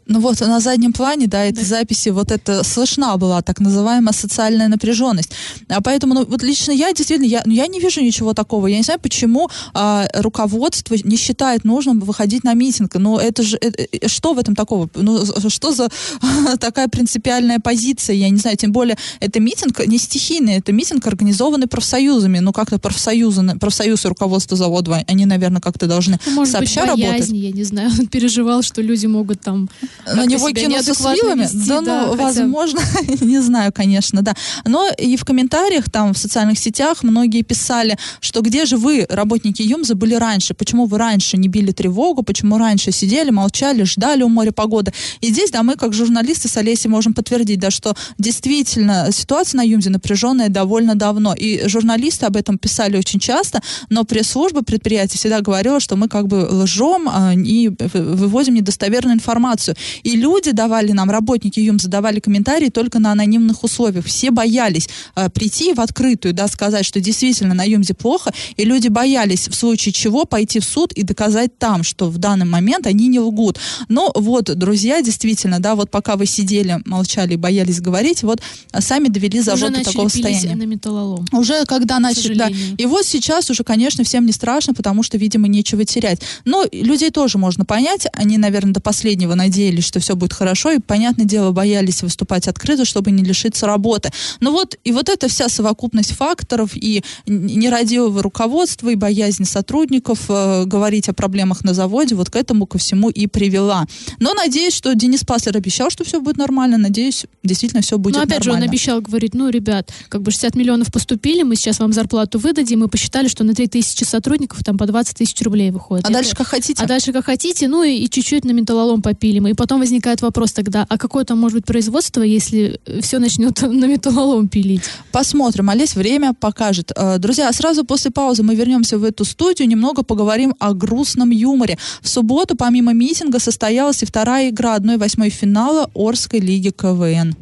Ну 0.07 0.21
вот 0.21 0.41
на 0.41 0.61
заднем 0.61 0.93
плане, 0.93 1.27
да, 1.27 1.45
этой 1.45 1.63
да. 1.63 1.65
записи 1.65 2.11
вот 2.11 2.31
это 2.31 2.63
слышна 2.63 3.17
была 3.17 3.43
так 3.43 3.61
называемая 3.61 4.13
социальная 4.13 4.69
напряженность. 4.69 5.31
А 5.69 5.81
поэтому, 5.81 6.15
ну 6.15 6.25
вот 6.27 6.43
лично 6.43 6.73
я 6.73 6.93
действительно, 6.93 7.27
я, 7.27 7.43
ну, 7.47 7.53
я 7.53 7.67
не 7.67 7.81
вижу 7.81 8.01
ничего 8.01 8.35
такого. 8.35 8.67
Я 8.67 8.77
не 8.77 8.83
знаю, 8.83 9.01
почему 9.01 9.49
а, 9.73 10.07
руководство 10.15 10.95
не 11.03 11.17
считает 11.17 11.65
нужным 11.65 12.01
выходить 12.01 12.45
на 12.45 12.55
митинг. 12.55 12.95
Ну 12.95 13.19
это 13.19 13.43
же, 13.43 13.57
это, 13.61 13.83
э, 13.83 14.09
что 14.09 14.35
в 14.35 14.39
этом 14.39 14.55
такого? 14.55 14.89
Ну 14.95 15.25
что 15.49 15.73
за 15.73 15.89
такая 16.61 16.89
принципиальная 16.89 17.59
позиция? 17.59 18.17
Я 18.17 18.31
не 18.31 18.39
знаю, 18.39 18.57
тем 18.57 18.73
более 18.73 18.97
это 19.21 19.41
митинг 19.41 19.87
не 19.87 19.99
стихийный, 19.99 20.59
это 20.59 20.73
митинг, 20.73 21.07
организованный 21.07 21.67
профсоюзами. 21.67 22.41
Ну 22.41 22.53
как-то 22.53 22.79
профсоюзы, 22.79 23.59
профсоюз 23.59 24.05
и 24.05 24.09
руководство 24.09 24.57
завода, 24.57 25.05
они, 25.07 25.27
наверное, 25.27 25.61
как-то 25.61 25.87
должны 25.87 26.19
ну, 26.27 26.33
Может 26.33 26.53
сообща 26.53 26.83
быть, 26.83 26.91
боязнь, 26.93 27.11
работать. 27.11 27.31
я 27.31 27.51
не 27.53 27.65
знаю, 27.65 27.91
он 27.99 28.07
переживал, 28.07 28.63
что 28.63 28.83
люди 28.83 29.07
могут 29.07 29.41
там 29.41 29.69
на 30.07 30.27
него 30.27 30.51
кинуться 30.51 30.95
с 30.95 31.01
вилами? 31.01 31.43
Вести, 31.43 31.69
да, 31.69 31.81
да, 31.81 32.07
ну, 32.07 32.11
хотя... 32.13 32.23
возможно, 32.25 32.81
не 33.21 33.41
знаю, 33.41 33.73
конечно, 33.73 34.23
да. 34.23 34.35
Но 34.65 34.89
и 34.91 35.17
в 35.17 35.25
комментариях 35.25 35.91
там 35.91 36.15
в 36.15 36.19
социальных 36.19 36.59
сетях 36.59 37.03
многие 37.03 37.43
писали, 37.43 37.99
что 38.21 38.41
где 38.41 38.65
же 38.65 38.77
вы, 38.77 39.07
работники 39.09 39.63
ЮМЗа, 39.63 39.95
были 39.95 40.15
раньше? 40.15 40.55
Почему 40.55 40.87
вы 40.87 40.99
раньше 40.99 41.37
не 41.37 41.49
били 41.49 41.73
тревогу? 41.73 42.23
Почему 42.23 42.59
раньше 42.59 42.93
сидели, 42.93 43.31
молчали, 43.31 43.85
ждали 43.85 44.23
у 44.23 44.29
моря 44.29 44.53
погоды? 44.53 44.93
И 45.21 45.29
здесь, 45.29 45.51
да, 45.51 45.63
мы 45.63 45.77
как 45.77 45.93
журналисты 45.93 46.49
с 46.49 46.57
Олесей 46.57 46.91
можем 46.91 47.15
подтвердить, 47.15 47.59
да, 47.59 47.71
что 47.71 47.95
действительно 48.19 49.09
ситуация 49.11 49.59
на 49.59 49.63
ЮМЗе 49.63 49.91
напряженная 49.91 50.49
довольно 50.49 50.95
давно. 50.95 51.35
И 51.35 51.67
журналисты 51.69 52.27
об 52.27 52.37
этом 52.37 52.59
писали 52.59 52.97
очень 52.97 53.21
часто, 53.21 53.63
но 53.89 54.05
пресс-служба 54.05 54.63
предприятия 54.63 55.19
всегда 55.19 55.41
говорила, 55.41 55.81
что 55.81 55.97
мы 55.97 56.09
как 56.09 56.27
бы 56.27 56.47
лжем 56.51 57.09
а, 57.09 57.33
и 57.35 57.71
выводим 57.95 58.55
недостоверную 58.55 59.15
информацию. 59.15 59.77
И 60.03 60.17
люди 60.17 60.53
давали 60.53 60.93
нам, 60.93 61.11
работники 61.11 61.61
ЮМ 61.61 61.79
задавали 61.79 62.21
комментарии 62.21 62.69
только 62.69 62.99
на 62.99 63.13
анонимных 63.13 63.65
условиях. 63.65 64.07
Все 64.07 64.31
боялись 64.31 64.89
э, 65.17 65.29
прийти 65.31 65.73
в 65.73 65.81
открытую, 65.81 66.35
да, 66.35 66.49
сказать, 66.49 66.85
что 66.85 67.01
действительно 67.01 67.55
на 67.55 67.65
ЮМЗе 67.65 67.95
плохо, 67.95 68.33
и 68.57 68.65
люди 68.65 68.89
боялись 68.89 69.49
в 69.49 69.55
случае 69.55 69.93
чего 69.93 70.25
пойти 70.25 70.61
в 70.61 70.65
суд 70.65 70.93
и 70.93 71.03
доказать 71.03 71.59
там, 71.59 71.83
что 71.83 72.09
в 72.11 72.19
данный 72.19 72.47
момент 72.47 72.87
они 72.87 73.09
не 73.09 73.21
лгут. 73.21 73.59
Но 73.89 74.13
вот, 74.15 74.45
друзья, 74.57 75.03
действительно, 75.03 75.61
да, 75.61 75.75
вот 75.75 75.91
пока 75.91 76.17
вы 76.17 76.27
сидели, 76.27 76.81
молчали 76.85 77.35
и 77.35 77.37
боялись 77.37 77.81
говорить, 77.81 78.23
вот 78.23 78.41
сами 78.79 79.09
довели 79.09 79.41
завод 79.41 79.73
до 79.73 79.85
такого 79.85 80.09
состояния. 80.09 80.57
на 80.57 80.67
металлолом. 80.67 81.27
Уже 81.33 81.65
когда 81.67 81.99
начали, 81.99 82.35
да. 82.35 82.49
И 82.79 82.87
вот 82.87 83.07
сейчас 83.07 83.51
уже, 83.51 83.65
конечно, 83.65 84.05
всем 84.05 84.27
не 84.27 84.33
страшно, 84.33 84.75
потому 84.75 85.03
что, 85.03 85.19
видимо, 85.19 85.49
нечего 85.49 85.85
терять. 85.85 86.21
Но 86.45 86.65
людей 86.73 87.11
тоже 87.11 87.39
можно 87.39 87.65
понять. 87.65 88.07
Они, 88.13 88.39
наверное, 88.39 88.73
до 88.73 88.81
последнего 88.81 89.35
надеялись, 89.75 89.85
что 89.85 90.01
все 90.01 90.15
будет 90.15 90.33
хорошо, 90.33 90.73
и, 90.73 90.79
понятное 90.79 91.27
дело, 91.27 91.53
боялись 91.53 92.03
выступать 92.03 92.49
открыто, 92.49 92.85
чтобы 92.85 93.11
не 93.11 93.25
лишиться 93.25 93.67
работы. 93.67 94.11
Но 94.41 94.53
вот, 94.53 94.77
и 94.85 94.93
вот 94.93 95.09
эта 95.09 95.29
вся 95.29 95.49
совокупность 95.49 96.13
факторов, 96.13 96.71
и 96.75 97.03
нерадивого 97.27 98.23
руководства, 98.23 98.91
и 98.91 98.95
боязнь 98.95 99.45
сотрудников 99.45 100.21
э, 100.29 100.65
говорить 100.67 101.09
о 101.09 101.13
проблемах 101.13 101.65
на 101.65 101.75
заводе, 101.75 102.15
вот 102.15 102.31
к 102.31 102.37
этому 102.37 102.67
ко 102.67 102.79
всему 102.79 103.11
и 103.11 103.27
привела. 103.27 103.87
Но 104.21 104.35
надеюсь, 104.35 104.75
что 104.75 104.95
Денис 104.95 105.25
Паслер 105.25 105.57
обещал, 105.57 105.91
что 105.91 106.05
все 106.05 106.21
будет 106.21 106.37
нормально, 106.37 106.79
надеюсь, 106.79 107.27
действительно 107.43 107.83
все 107.83 107.99
будет 107.99 108.15
нормально. 108.15 108.31
Но 108.31 108.37
опять 108.37 108.47
нормально. 108.47 108.63
же, 108.63 108.67
он 108.67 108.71
обещал, 108.71 109.01
говорит, 109.01 109.35
ну, 109.35 109.49
ребят, 109.51 109.93
как 110.09 110.23
бы 110.23 110.31
60 110.31 110.55
миллионов 110.57 110.93
поступили, 110.93 111.43
мы 111.43 111.57
сейчас 111.57 111.81
вам 111.81 111.93
зарплату 111.93 112.39
выдадим, 112.39 112.81
мы 112.81 112.89
посчитали, 112.89 113.29
что 113.29 113.45
на 113.45 113.55
3 113.55 113.67
тысячи 113.69 114.05
сотрудников 114.05 114.63
там 114.65 114.79
по 114.79 114.87
20 114.87 115.17
тысяч 115.17 115.41
рублей 115.43 115.71
выходит. 115.71 116.05
А 116.05 116.09
Это... 116.09 116.19
дальше 116.19 116.37
как 116.37 116.47
хотите. 116.47 116.83
А 116.83 116.87
дальше 116.87 117.13
как 117.13 117.25
хотите, 117.25 117.69
ну 117.69 117.83
и, 117.83 117.97
и 117.97 118.11
чуть-чуть 118.11 118.45
на 118.45 118.53
металлолом 118.53 119.03
попили 119.03 119.39
мы. 119.39 119.51
И 119.51 119.55
потом 119.65 119.81
возникает 119.81 120.21
вопрос 120.21 120.53
тогда, 120.53 120.85
а 120.91 120.99
какое 120.99 121.25
там 121.25 121.39
может 121.39 121.57
быть 121.57 121.65
производство, 121.65 122.21
если 122.21 122.79
все 123.01 123.19
начнет 123.19 123.63
на 123.63 123.87
металлолом 123.87 124.49
пилить? 124.49 124.83
Посмотрим, 125.11 125.71
Олесь, 125.71 125.95
время 125.95 126.35
покажет. 126.35 126.93
Э, 126.95 127.17
друзья, 127.17 127.51
сразу 127.51 127.83
после 127.87 128.11
паузы 128.11 128.43
мы 128.43 128.57
вернемся 128.57 128.99
в 128.99 129.05
эту 129.05 129.25
студию, 129.25 129.67
немного 129.67 130.03
поговорим 130.03 130.55
о 130.59 130.75
грустном 130.75 131.31
юморе. 131.31 131.79
В 132.03 132.09
субботу, 132.09 132.57
помимо 132.57 132.93
митинга, 132.93 133.39
состоялась 133.39 134.03
и 134.03 134.07
вторая 134.07 134.51
игра 134.51 134.77
1-8 134.77 135.31
финала 135.31 135.91
Орской 135.95 136.41
лиги 136.41 136.69
КВН. 136.69 137.35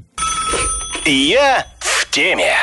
Я 1.05 1.67
в 1.81 2.09
теме. 2.12 2.55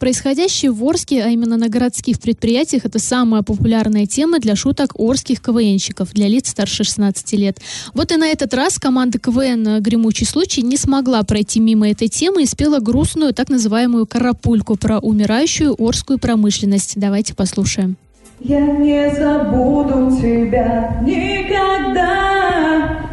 Происходящее 0.00 0.72
в 0.72 0.82
Орске, 0.82 1.22
а 1.22 1.28
именно 1.28 1.58
на 1.58 1.68
городских 1.68 2.18
предприятиях, 2.20 2.86
это 2.86 2.98
самая 2.98 3.42
популярная 3.42 4.06
тема 4.06 4.38
для 4.38 4.56
шуток 4.56 4.98
орских 4.98 5.42
КВНщиков, 5.42 6.14
для 6.14 6.26
лиц 6.26 6.48
старше 6.48 6.84
16 6.84 7.32
лет. 7.34 7.58
Вот 7.92 8.10
и 8.10 8.16
на 8.16 8.28
этот 8.28 8.54
раз 8.54 8.78
команда 8.78 9.18
КВН 9.18 9.82
«Гремучий 9.82 10.24
случай» 10.24 10.62
не 10.62 10.78
смогла 10.78 11.22
пройти 11.22 11.60
мимо 11.60 11.86
этой 11.86 12.08
темы 12.08 12.44
и 12.44 12.46
спела 12.46 12.78
грустную, 12.78 13.34
так 13.34 13.50
называемую 13.50 14.06
«карапульку» 14.06 14.76
про 14.76 15.00
умирающую 15.00 15.76
орскую 15.78 16.18
промышленность. 16.18 16.94
Давайте 16.96 17.34
послушаем. 17.34 17.98
Я 18.40 18.58
не 18.58 19.14
забуду 19.14 20.16
тебя 20.16 20.98
никогда, 21.02 22.08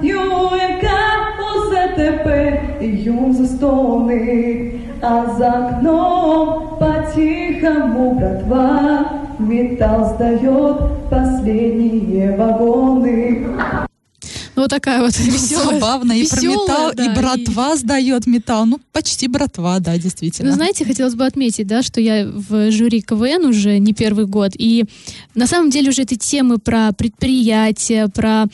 ЮМК, 0.02 0.86
ОЗТП, 1.54 2.28
стоны, 3.46 4.87
а 5.02 5.26
за 5.38 5.52
окном 5.52 6.78
по-тихому 6.80 8.16
братва 8.16 9.06
Металл 9.40 10.06
сдает 10.16 11.10
последние 11.10 12.36
вагоны. 12.36 13.48
Ну, 14.58 14.64
вот 14.64 14.72
такая 14.72 15.02
вот 15.02 15.16
веселая. 15.20 15.80
Забавно. 15.80 16.14
И 16.14 16.28
про 16.28 16.42
металл, 16.42 16.92
да, 16.96 17.06
и 17.06 17.16
братва 17.16 17.74
и... 17.74 17.78
сдает 17.78 18.26
металл. 18.26 18.66
Ну, 18.66 18.80
почти 18.92 19.28
братва, 19.28 19.80
да, 19.80 20.00
действительно. 20.00 20.50
Ну, 20.50 20.56
знаете, 20.56 20.84
хотелось 20.84 21.14
бы 21.14 21.28
отметить, 21.28 21.68
да, 21.68 21.84
что 21.84 22.02
я 22.02 22.26
в 22.26 22.72
жюри 22.72 23.02
КВН 23.02 23.46
уже 23.46 23.78
не 23.78 23.94
первый 23.94 24.26
год. 24.26 24.54
И 24.58 24.86
на 25.36 25.46
самом 25.46 25.70
деле 25.70 25.90
уже 25.90 26.02
эти 26.02 26.16
темы 26.16 26.58
про 26.58 26.92
предприятия, 26.92 28.08
про 28.08 28.48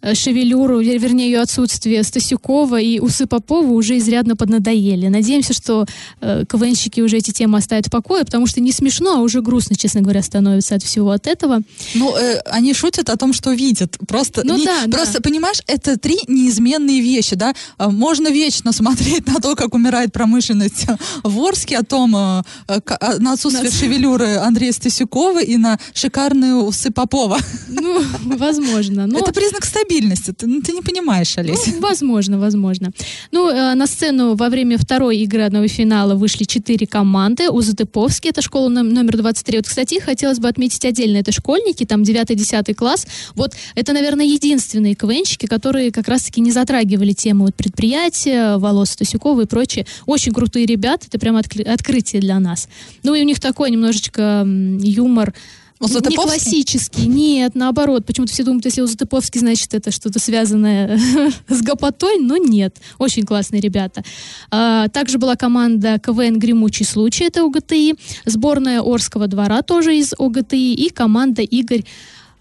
э, 0.00 0.14
шевелюру, 0.14 0.80
вернее, 0.80 1.26
ее 1.26 1.40
отсутствие 1.40 2.04
Стасюкова 2.04 2.80
и 2.80 2.98
Усы 2.98 3.26
Попова 3.26 3.70
уже 3.70 3.98
изрядно 3.98 4.36
поднадоели. 4.36 5.08
Надеемся, 5.08 5.52
что 5.52 5.84
э, 6.22 6.44
КВНщики 6.48 7.02
уже 7.02 7.18
эти 7.18 7.32
темы 7.32 7.58
оставят 7.58 7.88
в 7.88 7.90
покое, 7.90 8.24
потому 8.24 8.46
что 8.46 8.62
не 8.62 8.72
смешно, 8.72 9.18
а 9.18 9.20
уже 9.20 9.42
грустно, 9.42 9.76
честно 9.76 10.00
говоря, 10.00 10.22
становится 10.22 10.76
от 10.76 10.82
всего 10.82 11.10
от 11.10 11.26
этого. 11.26 11.60
Ну, 11.92 12.16
э, 12.16 12.38
они 12.46 12.72
шутят 12.72 13.10
о 13.10 13.18
том, 13.18 13.34
что 13.34 13.52
видят. 13.52 13.98
Просто, 14.08 14.40
ну, 14.42 14.56
не, 14.56 14.64
да, 14.64 14.86
просто 14.90 15.18
да. 15.18 15.20
понимаешь, 15.20 15.49
понимаешь, 15.50 15.62
это 15.66 15.98
три 15.98 16.18
неизменные 16.26 17.00
вещи, 17.00 17.36
да. 17.36 17.54
А, 17.78 17.90
можно 17.90 18.28
вечно 18.28 18.72
смотреть 18.80 19.26
на 19.26 19.40
то, 19.40 19.54
как 19.56 19.74
умирает 19.74 20.12
промышленность 20.12 20.86
в 21.22 21.38
Орске, 21.40 21.78
о 21.78 21.82
том, 21.82 22.14
а, 22.16 22.44
а, 22.68 23.18
на 23.18 23.32
отсутствие 23.32 23.70
шевелюры 23.70 24.36
Андрея 24.36 24.72
Стасюкова 24.72 25.42
и 25.42 25.56
на 25.56 25.78
шикарные 25.94 26.54
усы 26.54 26.90
Попова. 26.90 27.38
Ну, 27.68 28.02
возможно. 28.22 29.06
Но... 29.06 29.18
Это 29.18 29.32
признак 29.32 29.64
стабильности. 29.64 30.32
Ты, 30.32 30.46
ну, 30.46 30.60
ты 30.60 30.72
не 30.72 30.82
понимаешь, 30.82 31.38
Олеся. 31.38 31.70
Ну, 31.74 31.80
возможно, 31.80 32.38
возможно. 32.38 32.90
Ну, 33.32 33.48
э, 33.48 33.74
на 33.74 33.86
сцену 33.86 34.34
во 34.34 34.48
время 34.48 34.76
второй 34.76 35.18
игры 35.18 35.42
одного 35.42 35.68
финала 35.68 36.14
вышли 36.14 36.44
четыре 36.44 36.86
команды. 36.86 37.48
Узатыповский, 37.50 38.30
это 38.30 38.42
школа 38.42 38.68
номер 38.68 39.16
23. 39.16 39.58
Вот, 39.58 39.68
кстати, 39.68 40.00
хотелось 40.00 40.38
бы 40.38 40.48
отметить 40.48 40.84
отдельно, 40.84 41.18
это 41.18 41.32
школьники, 41.32 41.84
там 41.86 42.02
9-10 42.02 42.74
класс. 42.74 43.06
Вот 43.34 43.54
это, 43.74 43.92
наверное, 43.92 44.26
единственные 44.26 44.94
КВНщики, 44.94 45.39
девушки, 45.40 45.46
которые 45.46 45.90
как 45.90 46.08
раз-таки 46.08 46.40
не 46.40 46.50
затрагивали 46.50 47.12
тему 47.12 47.44
вот, 47.44 47.54
предприятия, 47.54 48.56
волос 48.58 48.90
Стасюкова 48.90 49.42
и 49.42 49.46
прочее. 49.46 49.86
Очень 50.06 50.32
крутые 50.32 50.66
ребята, 50.66 51.06
это 51.06 51.18
прям 51.18 51.36
откры- 51.36 51.64
открытие 51.64 52.20
для 52.20 52.38
нас. 52.38 52.68
Ну 53.02 53.14
и 53.14 53.22
у 53.22 53.24
них 53.24 53.40
такой 53.40 53.70
немножечко 53.70 54.46
юмор, 54.46 55.34
не 55.80 56.14
классический, 56.14 57.06
нет, 57.06 57.54
наоборот. 57.54 58.04
Почему-то 58.04 58.32
все 58.32 58.44
думают, 58.44 58.66
если 58.66 58.82
у 58.82 58.86
Затыповский, 58.86 59.40
значит, 59.40 59.72
это 59.72 59.90
что-то 59.90 60.18
связанное 60.18 61.00
с 61.48 61.62
гопотой, 61.62 62.18
но 62.20 62.36
нет. 62.36 62.76
Очень 62.98 63.24
классные 63.24 63.62
ребята. 63.62 64.02
А, 64.50 64.88
также 64.88 65.16
была 65.16 65.36
команда 65.36 65.98
КВН 65.98 66.38
«Гремучий 66.38 66.84
случай», 66.84 67.24
это 67.24 67.46
ОГТИ, 67.46 67.94
сборная 68.26 68.82
Орского 68.82 69.26
двора 69.26 69.62
тоже 69.62 69.96
из 69.96 70.12
ОГТИ, 70.18 70.74
и 70.74 70.90
команда 70.90 71.40
Игорь 71.40 71.84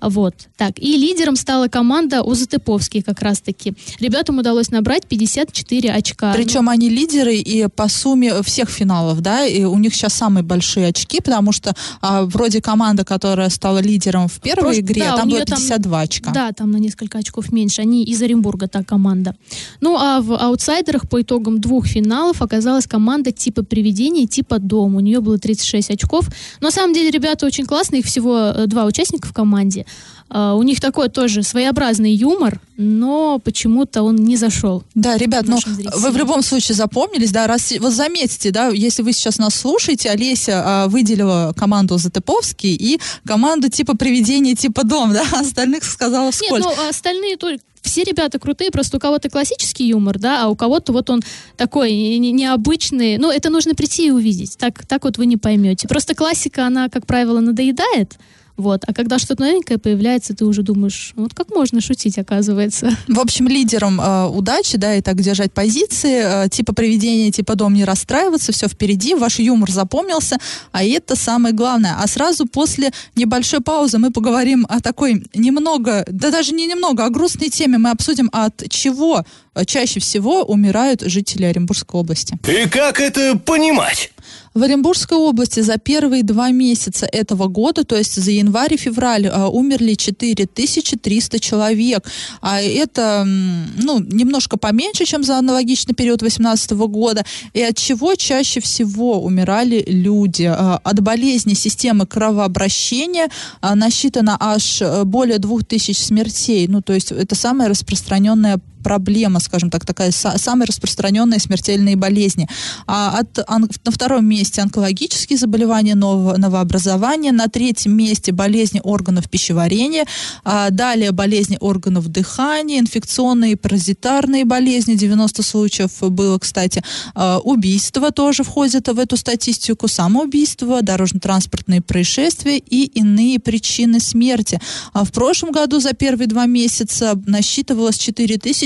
Вот, 0.02 0.34
так. 0.58 0.80
И 0.80 0.98
лидером 0.98 1.36
стала 1.36 1.68
команда 1.68 2.22
Узатыповский 2.22 3.02
как 3.02 3.22
раз-таки. 3.22 3.74
Ребятам 4.00 4.40
удалось 4.40 4.72
набрать 4.72 5.06
54 5.08 5.92
очка. 5.92 6.34
Причем 6.34 6.70
они 6.70 6.90
лидеры 6.90 7.36
и 7.36 7.68
по 7.68 7.88
сумме 7.88 8.42
всех 8.44 8.70
финалов, 8.70 9.22
да, 9.22 9.46
и 9.46 9.64
у 9.64 9.78
них 9.78 9.94
сейчас 9.94 10.14
самые 10.14 10.44
большие 10.44 10.88
очки, 10.88 11.20
потому 11.22 11.52
что 11.52 11.74
а, 12.02 12.24
вроде 12.24 12.62
команда, 12.62 13.04
которая 13.04 13.50
стала 13.50 13.80
лидером 13.80 14.28
в 14.28 14.40
первой 14.40 14.62
Просто, 14.62 14.82
игре, 14.82 15.02
да, 15.02 15.16
там 15.18 15.30
было 15.30 15.38
неё 15.38 15.46
там- 15.46 15.58
52 15.58 16.02
очка. 16.02 16.32
Да, 16.32 16.52
там 16.52 16.72
на 16.72 16.78
несколько 16.78 17.18
очков 17.18 17.52
меньше. 17.52 17.82
Они 17.82 18.04
из 18.04 18.22
Оренбурга, 18.22 18.68
та 18.68 18.84
команда. 18.84 19.36
Ну, 19.82 19.98
а 19.98 20.22
в 20.22 20.34
аутсайдерах 20.34 21.10
по 21.10 21.22
итогам 21.22 21.60
двух 21.60 21.88
финалов 21.88 22.42
оказалась 22.42 22.88
команда 22.88 23.32
типа 23.32 23.64
«Привидение» 23.64 24.24
и 24.24 24.28
типа 24.28 24.60
«Дом». 24.60 24.96
У 24.96 25.00
нее 25.00 25.20
было 25.20 25.38
36 25.38 25.90
очков. 25.92 26.28
Но 26.62 26.68
на 26.68 26.72
самом 26.72 26.94
деле 26.94 27.12
ребята 27.12 27.46
очень 27.46 27.66
классные, 27.66 28.00
их 28.00 28.06
всего 28.06 28.38
э, 28.38 28.66
два 28.68 28.86
участника 28.86 29.28
в 29.28 29.34
команде. 29.34 29.86
А, 30.32 30.54
У 30.54 30.62
них 30.62 30.80
такой 30.80 31.10
тоже 31.10 31.42
своеобразный 31.42 32.14
юмор, 32.14 32.62
но 32.78 33.40
почему-то 33.40 34.04
он 34.04 34.16
не 34.18 34.38
зашел. 34.38 34.84
Да, 34.94 35.18
ребят, 35.18 35.46
ну 35.48 35.56
нашим 35.56 35.74
зрителям. 35.74 36.00
вы 36.00 36.12
в 36.12 36.18
любом 36.18 36.44
случае 36.44 36.76
запомнились, 36.76 37.32
да, 37.32 37.48
раз 37.48 37.74
вот 37.80 37.92
заметьте, 37.92 38.52
да, 38.52 38.68
если 38.68 39.02
вы 39.02 39.14
сейчас 39.14 39.40
нас 39.40 39.56
слушаете, 39.56 40.12
Олеся 40.12 40.62
а, 40.64 40.88
выделила 40.88 41.54
команду 41.58 41.98
Затыповский 41.98 42.76
и 42.76 43.00
команду 43.26 43.70
типа 43.70 43.98
привидение, 43.98 44.54
типа 44.56 44.84
дом, 44.84 45.14
да, 45.14 45.24
остальных 45.40 45.84
сказала 45.84 46.26
Нет, 46.26 46.36
вскользь. 46.36 46.64
ну 46.64 46.72
а 46.78 46.90
остальные 46.90 47.38
только 47.38 47.64
все 47.82 48.04
ребята 48.04 48.38
крутые, 48.38 48.70
просто 48.72 48.98
у 48.98 49.00
кого-то 49.00 49.30
классический 49.30 49.88
юмор, 49.88 50.20
да, 50.20 50.44
а 50.44 50.48
у 50.50 50.56
кого-то 50.56 50.92
вот 50.94 51.10
он 51.10 51.22
такой 51.58 51.92
не- 51.92 52.20
не- 52.20 52.32
необычный. 52.34 53.18
Ну, 53.18 53.32
это 53.32 53.50
нужно 53.50 53.74
прийти 53.74 54.08
и 54.08 54.12
увидеть. 54.12 54.58
Так, 54.58 54.86
так 54.86 55.06
вот 55.06 55.18
вы 55.18 55.26
не 55.26 55.38
поймете. 55.38 55.88
Просто 55.88 56.14
классика, 56.14 56.68
она, 56.68 56.90
как 56.90 57.08
правило, 57.08 57.40
надоедает. 57.40 58.20
Вот. 58.60 58.84
А 58.86 58.94
когда 58.94 59.20
что-то 59.20 59.44
новенькое 59.44 59.80
появляется, 59.80 60.36
ты 60.36 60.44
уже 60.44 60.64
думаешь, 60.64 61.14
вот 61.16 61.34
как 61.34 61.50
можно 61.50 61.80
шутить, 61.80 62.18
оказывается. 62.18 62.92
В 63.08 63.18
общем, 63.22 63.48
лидером 63.48 64.02
э, 64.02 64.28
удачи, 64.28 64.78
да, 64.78 64.96
и 64.96 65.02
так 65.02 65.22
держать 65.22 65.54
позиции, 65.54 66.46
э, 66.46 66.50
типа 66.50 66.74
привидение, 66.74 67.32
типа 67.32 67.56
дом, 67.56 67.74
не 67.74 67.86
расстраиваться, 67.86 68.52
все 68.52 68.68
впереди, 68.68 69.16
ваш 69.16 69.40
юмор 69.40 69.72
запомнился, 69.72 70.40
а 70.74 70.84
это 70.84 71.16
самое 71.16 71.56
главное. 71.56 71.96
А 71.98 72.06
сразу 72.08 72.48
после 72.48 72.92
небольшой 73.16 73.62
паузы 73.62 73.98
мы 73.98 74.12
поговорим 74.12 74.66
о 74.68 74.82
такой 74.82 75.24
немного, 75.34 76.06
да 76.10 76.30
даже 76.30 76.52
не 76.52 76.68
немного, 76.68 77.06
о 77.06 77.10
грустной 77.10 77.48
теме. 77.50 77.78
Мы 77.78 77.92
обсудим, 77.92 78.30
от 78.34 78.70
чего 78.70 79.24
э, 79.56 79.64
чаще 79.64 80.02
всего 80.02 80.44
умирают 80.44 81.00
жители 81.00 81.46
Оренбургской 81.46 81.98
области. 81.98 82.38
И 82.46 82.68
как 82.68 83.00
это 83.00 83.38
понимать? 83.38 84.12
В 84.54 84.64
Оренбургской 84.64 85.18
области 85.18 85.60
за 85.60 85.78
первые 85.78 86.24
два 86.24 86.50
месяца 86.50 87.06
этого 87.06 87.48
года, 87.48 87.84
то 87.84 87.96
есть 87.96 88.16
за 88.16 88.32
январь 88.32 88.74
и 88.74 88.78
февраль, 88.78 89.28
э, 89.28 89.46
умерли 89.46 89.94
4300 89.94 91.40
человек. 91.40 92.08
А 92.42 92.60
это, 92.62 93.24
ну, 93.26 94.00
немножко 94.00 94.58
поменьше, 94.58 95.06
чем 95.06 95.24
за 95.24 95.38
аналогичный 95.38 95.94
период 95.94 96.20
2018 96.20 96.88
года. 96.88 97.24
И 97.54 97.62
от 97.62 97.78
чего 97.78 98.16
чаще 98.16 98.60
всего 98.60 99.22
умирали 99.24 99.84
люди? 99.88 100.44
Э, 100.44 100.80
От 100.84 101.00
болезни 101.02 101.54
системы 101.54 102.08
кровообращения 102.08 103.30
э, 103.62 103.76
насчитано 103.76 104.36
аж 104.40 104.82
э, 104.82 105.04
более 105.04 105.38
2000 105.38 105.92
смертей. 105.92 106.68
Ну, 106.68 106.82
то 106.82 106.94
есть 106.94 107.12
это 107.12 107.36
самая 107.36 107.70
распространенная 107.70 108.60
проблема, 108.84 109.40
скажем 109.40 109.70
так, 109.70 109.86
такая 109.86 110.12
са- 110.12 110.38
самые 110.38 110.68
распространенные 110.68 111.40
смертельные 111.40 111.96
болезни. 111.96 112.48
А 112.88 113.20
от, 113.20 113.38
на 113.86 113.92
втором 113.92 114.26
месте 114.26 114.62
онкологические 114.62 115.38
заболевания 115.38 115.96
нового, 115.96 116.38
новообразования, 116.38 117.32
на 117.32 117.48
третьем 117.48 117.96
месте 117.96 118.32
болезни 118.32 118.82
органов 118.84 119.30
пищеварения, 119.30 120.06
а 120.44 120.70
далее 120.70 121.12
болезни 121.12 121.58
органов 121.60 122.08
дыхания, 122.08 122.80
инфекционные, 122.80 123.56
паразитарные 123.58 124.46
болезни, 124.46 124.96
90 124.96 125.44
случаев 125.44 125.92
было, 126.02 126.38
кстати, 126.40 126.84
А, 127.16 127.40
убийства 127.40 128.12
тоже 128.12 128.44
входят 128.44 128.88
в 128.88 129.00
эту 129.00 129.18
статистику, 129.18 129.88
самоубийство, 129.88 130.82
дорожно-транспортные 130.82 131.82
происшествия 131.82 132.58
и 132.58 132.86
иные 132.86 133.40
причины 133.40 134.00
смерти. 134.00 134.60
А 134.94 135.04
в 135.04 135.12
прошлом 135.12 135.52
году 135.52 135.80
за 135.80 135.94
первые 135.94 136.28
два 136.28 136.46
месяца 136.46 137.20
насчитывалось 137.26 137.98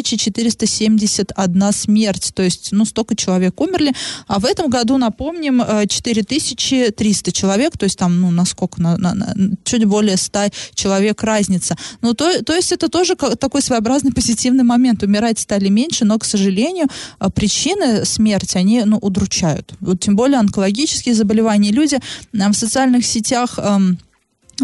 4471 0.03 1.72
смерть, 1.74 2.31
то 2.33 2.43
есть, 2.43 2.69
ну, 2.72 2.86
столько 2.86 3.15
человек 3.15 3.60
умерли, 3.62 3.93
а 4.27 4.39
в 4.39 4.45
этом 4.45 4.69
году, 4.69 4.98
напомним, 4.98 5.62
э, 5.62 5.86
4300 5.88 7.31
человек, 7.31 7.77
то 7.77 7.86
есть 7.86 7.98
там, 7.98 8.19
ну, 8.22 8.31
насколько, 8.31 8.81
на, 8.81 8.98
на- 8.98 9.13
на- 9.13 9.33
чуть 9.63 9.86
более 9.86 10.17
100 10.17 10.50
человек 10.75 11.24
разница. 11.24 11.75
Ну, 12.01 12.13
то, 12.13 12.43
то 12.43 12.53
есть 12.53 12.72
это 12.72 12.89
тоже 12.89 13.15
такой 13.15 13.62
своеобразный 13.62 14.12
позитивный 14.15 14.63
момент. 14.63 15.03
Умирать 15.03 15.39
стали 15.39 15.69
меньше, 15.69 16.05
но, 16.05 16.17
к 16.19 16.25
сожалению, 16.25 16.88
э, 17.19 17.29
причины 17.29 18.05
смерти, 18.05 18.57
они, 18.57 18.83
ну, 18.86 18.98
удручают. 18.98 19.74
Вот 19.79 20.00
тем 20.00 20.15
более 20.15 20.39
онкологические 20.39 21.15
заболевания. 21.15 21.72
Люди 21.72 21.95
э, 22.33 22.50
в 22.50 22.53
социальных 22.53 23.05
сетях... 23.05 23.57
эм, 23.57 23.98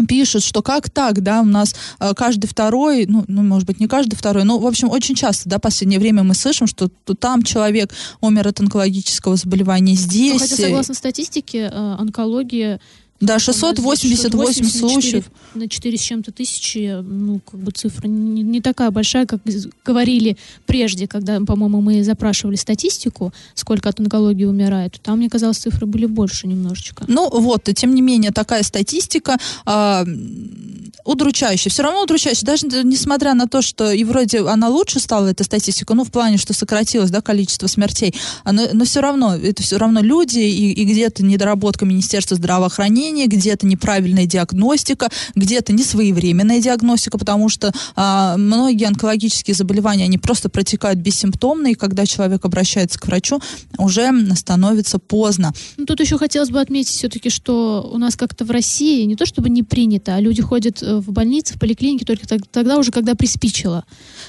пишут, 0.08 0.42
что 0.42 0.62
как 0.62 0.90
так, 0.90 1.22
да, 1.22 1.40
у 1.40 1.44
нас 1.44 1.74
э, 1.98 2.12
каждый 2.14 2.46
второй, 2.46 3.06
ну, 3.06 3.24
ну, 3.28 3.42
может 3.42 3.66
быть, 3.66 3.80
не 3.80 3.88
каждый 3.88 4.16
второй, 4.16 4.44
но, 4.44 4.58
в 4.58 4.66
общем, 4.66 4.88
очень 4.90 5.14
часто, 5.14 5.48
да, 5.48 5.58
в 5.58 5.60
последнее 5.60 6.00
время 6.00 6.22
мы 6.22 6.34
слышим, 6.34 6.66
что 6.66 6.88
то 6.88 7.14
там 7.14 7.42
человек 7.42 7.92
умер 8.20 8.48
от 8.48 8.60
онкологического 8.60 9.36
заболевания, 9.36 9.92
Ну, 9.92 9.98
здесь... 9.98 10.40
хотя, 10.40 10.54
э, 10.54 10.66
согласно 10.66 10.94
статистике, 10.94 11.70
э, 11.72 11.96
онкология 11.98 12.80
да, 13.20 13.38
688 13.38 14.68
случаев. 14.68 15.30
На 15.54 15.68
4 15.68 15.98
с 15.98 16.00
чем-то 16.00 16.32
тысячи, 16.32 17.00
ну, 17.02 17.40
как 17.40 17.60
бы 17.60 17.70
цифра 17.70 18.08
не, 18.08 18.42
не 18.42 18.60
такая 18.62 18.90
большая, 18.90 19.26
как 19.26 19.40
говорили 19.84 20.38
прежде, 20.66 21.06
когда, 21.06 21.38
по-моему, 21.40 21.82
мы 21.82 22.02
запрашивали 22.02 22.56
статистику, 22.56 23.32
сколько 23.54 23.90
от 23.90 24.00
онкологии 24.00 24.44
умирает. 24.44 24.98
Там, 25.02 25.18
мне 25.18 25.28
казалось, 25.28 25.58
цифры 25.58 25.86
были 25.86 26.06
больше 26.06 26.46
немножечко. 26.46 27.04
Ну 27.08 27.28
вот, 27.28 27.68
и 27.68 27.74
тем 27.74 27.94
не 27.94 28.00
менее, 28.00 28.30
такая 28.30 28.62
статистика 28.62 29.36
м, 29.66 30.90
удручающая. 31.04 31.70
Все 31.70 31.82
равно 31.82 32.02
удручающая. 32.02 32.46
Даже 32.46 32.66
несмотря 32.84 33.34
на 33.34 33.46
то, 33.46 33.62
что 33.62 33.90
и 33.90 34.04
вроде 34.04 34.40
она 34.40 34.68
лучше 34.68 35.00
стала, 35.00 35.26
эта 35.26 35.44
статистика, 35.44 35.94
ну, 35.94 36.04
в 36.04 36.10
плане, 36.10 36.38
что 36.38 36.54
сократилось, 36.54 37.10
да, 37.10 37.20
количество 37.20 37.66
смертей, 37.66 38.14
а, 38.44 38.52
но, 38.52 38.68
но 38.72 38.84
все 38.84 39.00
равно, 39.00 39.36
это 39.36 39.62
все 39.62 39.76
равно 39.76 40.00
люди, 40.00 40.38
и, 40.38 40.72
и 40.72 40.84
где-то 40.84 41.22
недоработка 41.22 41.84
Министерства 41.84 42.36
здравоохранения, 42.36 43.09
где-то 43.10 43.66
неправильная 43.66 44.26
диагностика, 44.26 45.08
где-то 45.34 45.72
несвоевременная 45.72 46.60
диагностика, 46.60 47.18
потому 47.18 47.48
что 47.48 47.72
а, 47.96 48.36
многие 48.36 48.86
онкологические 48.86 49.54
заболевания, 49.54 50.04
они 50.04 50.18
просто 50.18 50.48
протекают 50.48 50.98
бессимптомно, 51.00 51.68
и 51.68 51.74
когда 51.74 52.06
человек 52.06 52.44
обращается 52.44 52.98
к 52.98 53.06
врачу, 53.06 53.40
уже 53.78 54.10
становится 54.36 54.98
поздно. 54.98 55.52
Ну, 55.76 55.86
тут 55.86 56.00
еще 56.00 56.18
хотелось 56.18 56.50
бы 56.50 56.60
отметить 56.60 56.94
все-таки, 56.94 57.30
что 57.30 57.88
у 57.92 57.98
нас 57.98 58.16
как-то 58.16 58.44
в 58.44 58.50
России 58.50 59.04
не 59.04 59.16
то 59.16 59.26
чтобы 59.26 59.48
не 59.50 59.62
принято, 59.62 60.14
а 60.14 60.20
люди 60.20 60.42
ходят 60.42 60.82
э, 60.82 60.96
в 60.96 61.10
больницы, 61.12 61.54
в 61.54 61.58
поликлинике 61.58 62.04
только 62.04 62.26
тог- 62.26 62.46
тогда 62.50 62.78
уже, 62.78 62.92
когда 62.92 63.14
приспичило. 63.14 63.84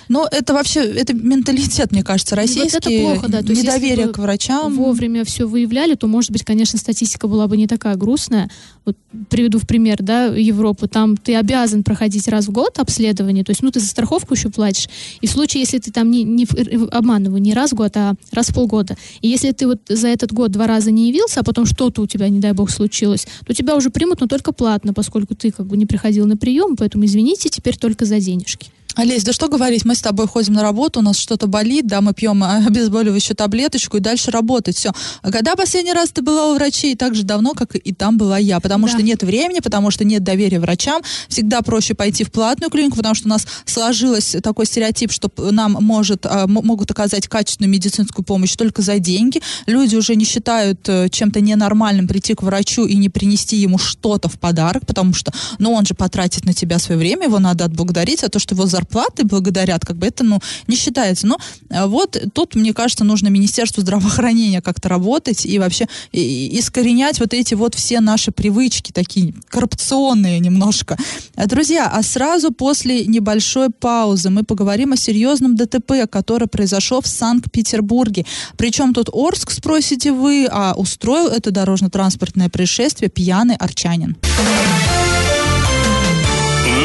Но 0.10 0.28
это 0.30 0.54
вообще, 0.54 0.82
это 0.82 1.13
менталитет, 1.13 1.91
мне 1.91 2.04
кажется, 2.04 2.36
российский. 2.36 2.62
Вот 2.62 2.86
это 2.86 3.02
плохо, 3.02 3.28
да. 3.28 3.41
То 3.41 3.50
есть 3.50 3.63
если 3.63 3.67
Недоверие 3.67 4.08
бы 4.08 4.13
к 4.13 4.17
врачам. 4.20 4.76
вовремя 4.76 5.24
все 5.24 5.48
выявляли, 5.48 5.96
то, 5.96 6.08
может 6.08 6.32
быть, 6.32 6.44
конечно, 6.44 6.78
статистика 6.80 7.28
была 7.28 7.48
бы 7.48 7.58
не 7.58 7.67
такая 7.67 7.96
грустная. 7.96 8.50
Вот 8.86 8.98
приведу 9.30 9.60
в 9.60 9.68
пример, 9.68 9.98
да, 10.02 10.26
Европу. 10.26 10.88
Там 10.88 11.18
ты 11.18 11.36
обязан 11.36 11.84
проходить 11.84 12.28
раз 12.28 12.48
в 12.48 12.52
год 12.52 12.80
обследование, 12.80 13.44
то 13.44 13.52
есть, 13.52 13.62
ну, 13.62 13.72
ты 13.72 13.80
за 13.80 13.88
страховку 13.88 14.34
еще 14.34 14.50
платишь. 14.50 14.90
И 15.22 15.28
в 15.28 15.32
случае, 15.32 15.62
если 15.62 15.78
ты 15.78 15.92
там 15.92 16.10
не, 16.10 16.24
не 16.24 16.46
э, 16.46 16.86
обманываю, 16.88 17.42
не 17.42 17.54
раз 17.54 17.72
в 17.72 17.76
год, 17.76 17.96
а 17.96 18.16
раз 18.32 18.50
в 18.50 18.54
полгода. 18.54 18.96
И 19.22 19.28
если 19.28 19.52
ты 19.52 19.68
вот 19.68 19.82
за 19.88 20.08
этот 20.08 20.34
год 20.34 20.52
два 20.52 20.68
раза 20.68 20.92
не 20.92 21.10
явился, 21.10 21.42
а 21.42 21.44
потом 21.44 21.66
что-то 21.66 22.02
у 22.02 22.08
тебя, 22.08 22.30
не 22.30 22.40
дай 22.40 22.54
бог, 22.54 22.72
случилось, 22.72 23.28
то 23.46 23.54
тебя 23.54 23.76
уже 23.76 23.90
примут, 23.90 24.22
но 24.22 24.28
только 24.28 24.52
платно, 24.52 24.94
поскольку 24.94 25.36
ты 25.36 25.52
как 25.52 25.68
бы 25.68 25.78
не 25.78 25.86
приходил 25.86 26.26
на 26.26 26.38
прием, 26.38 26.76
поэтому 26.76 27.06
извините, 27.06 27.50
теперь 27.50 27.78
только 27.78 28.06
за 28.06 28.20
денежки. 28.20 28.70
Олесь, 28.96 29.24
да 29.24 29.34
что 29.34 29.48
говорить, 29.48 29.86
мы 29.86 29.96
с 29.96 30.02
тобой 30.02 30.28
ходим 30.28 30.54
на 30.54 30.64
работу, 30.64 31.00
у 31.00 31.04
нас 31.04 31.18
что-то 31.18 31.48
болит, 31.48 31.88
да, 31.88 32.02
мы 32.02 32.14
пьем 32.14 32.44
а, 32.44 32.58
обезболивающую 32.68 33.36
таблеточку 33.36 33.98
и 33.98 34.00
дальше 34.00 34.32
работать, 34.32 34.76
все. 34.76 34.92
А 35.22 35.32
когда 35.32 35.56
последний 35.56 35.94
раз 35.94 36.10
ты 36.12 36.22
была 36.22 36.48
у 36.52 36.56
врачей? 36.56 36.96
Так 36.96 37.16
же 37.16 37.24
давно, 37.24 37.54
как 37.54 37.76
и 37.76 37.94
там 37.94 38.18
была 38.18 38.38
я, 38.38 38.60
потому 38.60 38.88
Да. 38.88 38.94
что 38.94 39.02
нет 39.02 39.24
времени, 39.24 39.60
потому 39.60 39.92
что 39.92 40.04
нет 40.04 40.24
доверия 40.24 40.60
врачам, 40.60 41.02
всегда 41.28 41.62
проще 41.62 41.94
пойти 41.94 42.24
в 42.24 42.32
платную 42.32 42.70
клинику, 42.70 42.98
потому 42.98 43.16
что 43.16 43.28
у 43.28 43.30
нас 43.30 43.46
сложилось 43.66 44.36
такой 44.44 44.66
стереотип, 44.66 45.12
что 45.12 45.32
нам 45.52 45.78
может, 45.80 46.26
а, 46.26 46.48
могут 46.48 46.92
оказать 46.92 47.28
качественную 47.28 47.72
медицинскую 47.72 48.26
помощь 48.26 48.56
только 48.56 48.82
за 48.82 49.00
деньги. 49.00 49.42
Люди 49.66 49.96
уже 49.96 50.16
не 50.16 50.26
считают 50.26 50.88
э, 50.88 51.10
чем-то 51.10 51.42
ненормальным 51.42 52.08
прийти 52.08 52.34
к 52.34 52.44
врачу 52.44 52.86
и 52.86 52.96
не 52.96 53.10
принести 53.10 53.58
ему 53.58 53.78
что-то 53.78 54.30
в 54.30 54.40
подарок, 54.40 54.86
потому 54.86 55.14
что, 55.14 55.32
ну, 55.60 55.72
он 55.74 55.86
же 55.86 55.94
потратит 55.94 56.46
на 56.46 56.54
тебя 56.54 56.80
свое 56.80 57.00
время, 57.00 57.26
его 57.26 57.40
надо 57.40 57.66
отблагодарить, 57.66 58.24
а 58.24 58.30
то, 58.30 58.40
что 58.40 58.56
его 58.56 58.66
зарплата 58.66 58.81
зарплатой 58.82 59.26
благодарят, 59.26 59.86
как 59.86 59.98
бы 59.98 60.08
это, 60.08 60.24
ну, 60.24 60.39
не 60.67 60.76
считается. 60.76 61.28
Но 61.28 61.38
э, 61.70 61.86
вот 61.86 62.17
тут, 62.34 62.56
мне 62.56 62.74
кажется, 62.74 63.04
нужно 63.04 63.30
Министерству 63.30 63.82
здравоохранения 63.82 64.62
как-то 64.62 64.89
работать 64.89 65.46
и 65.46 65.60
вообще 65.60 65.88
искоренять 66.12 67.20
вот 67.20 67.34
эти 67.34 67.54
вот 67.54 67.76
все 67.76 68.00
наши 68.00 68.32
привычки, 68.32 68.91
такие 68.91 69.34
коррупционные 69.50 70.39
немножко. 70.39 70.98
Э, 71.36 71.48
друзья, 71.48 71.89
а 71.94 72.04
сразу 72.04 72.52
после 72.52 73.06
небольшой 73.06 73.70
паузы 73.70 74.30
мы 74.30 74.44
поговорим 74.44 74.94
о 74.94 74.98
серьезном 74.98 75.56
ДТП, 75.56 76.08
который 76.10 76.48
произошел 76.48 77.02
в 77.02 77.08
Санкт-Петербурге. 77.08 78.26
Причем 78.58 78.94
тут 78.94 79.10
Орск, 79.13 79.52
спросите 79.52 80.12
вы, 80.12 80.48
а 80.52 80.74
устроил 80.76 81.28
это 81.28 81.52
дорожно-транспортное 81.52 82.50
происшествие 82.50 83.10
пьяный 83.10 83.56
арчанин. 83.56 84.17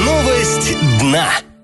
Новость 0.05 0.77
дна. 1.01 1.56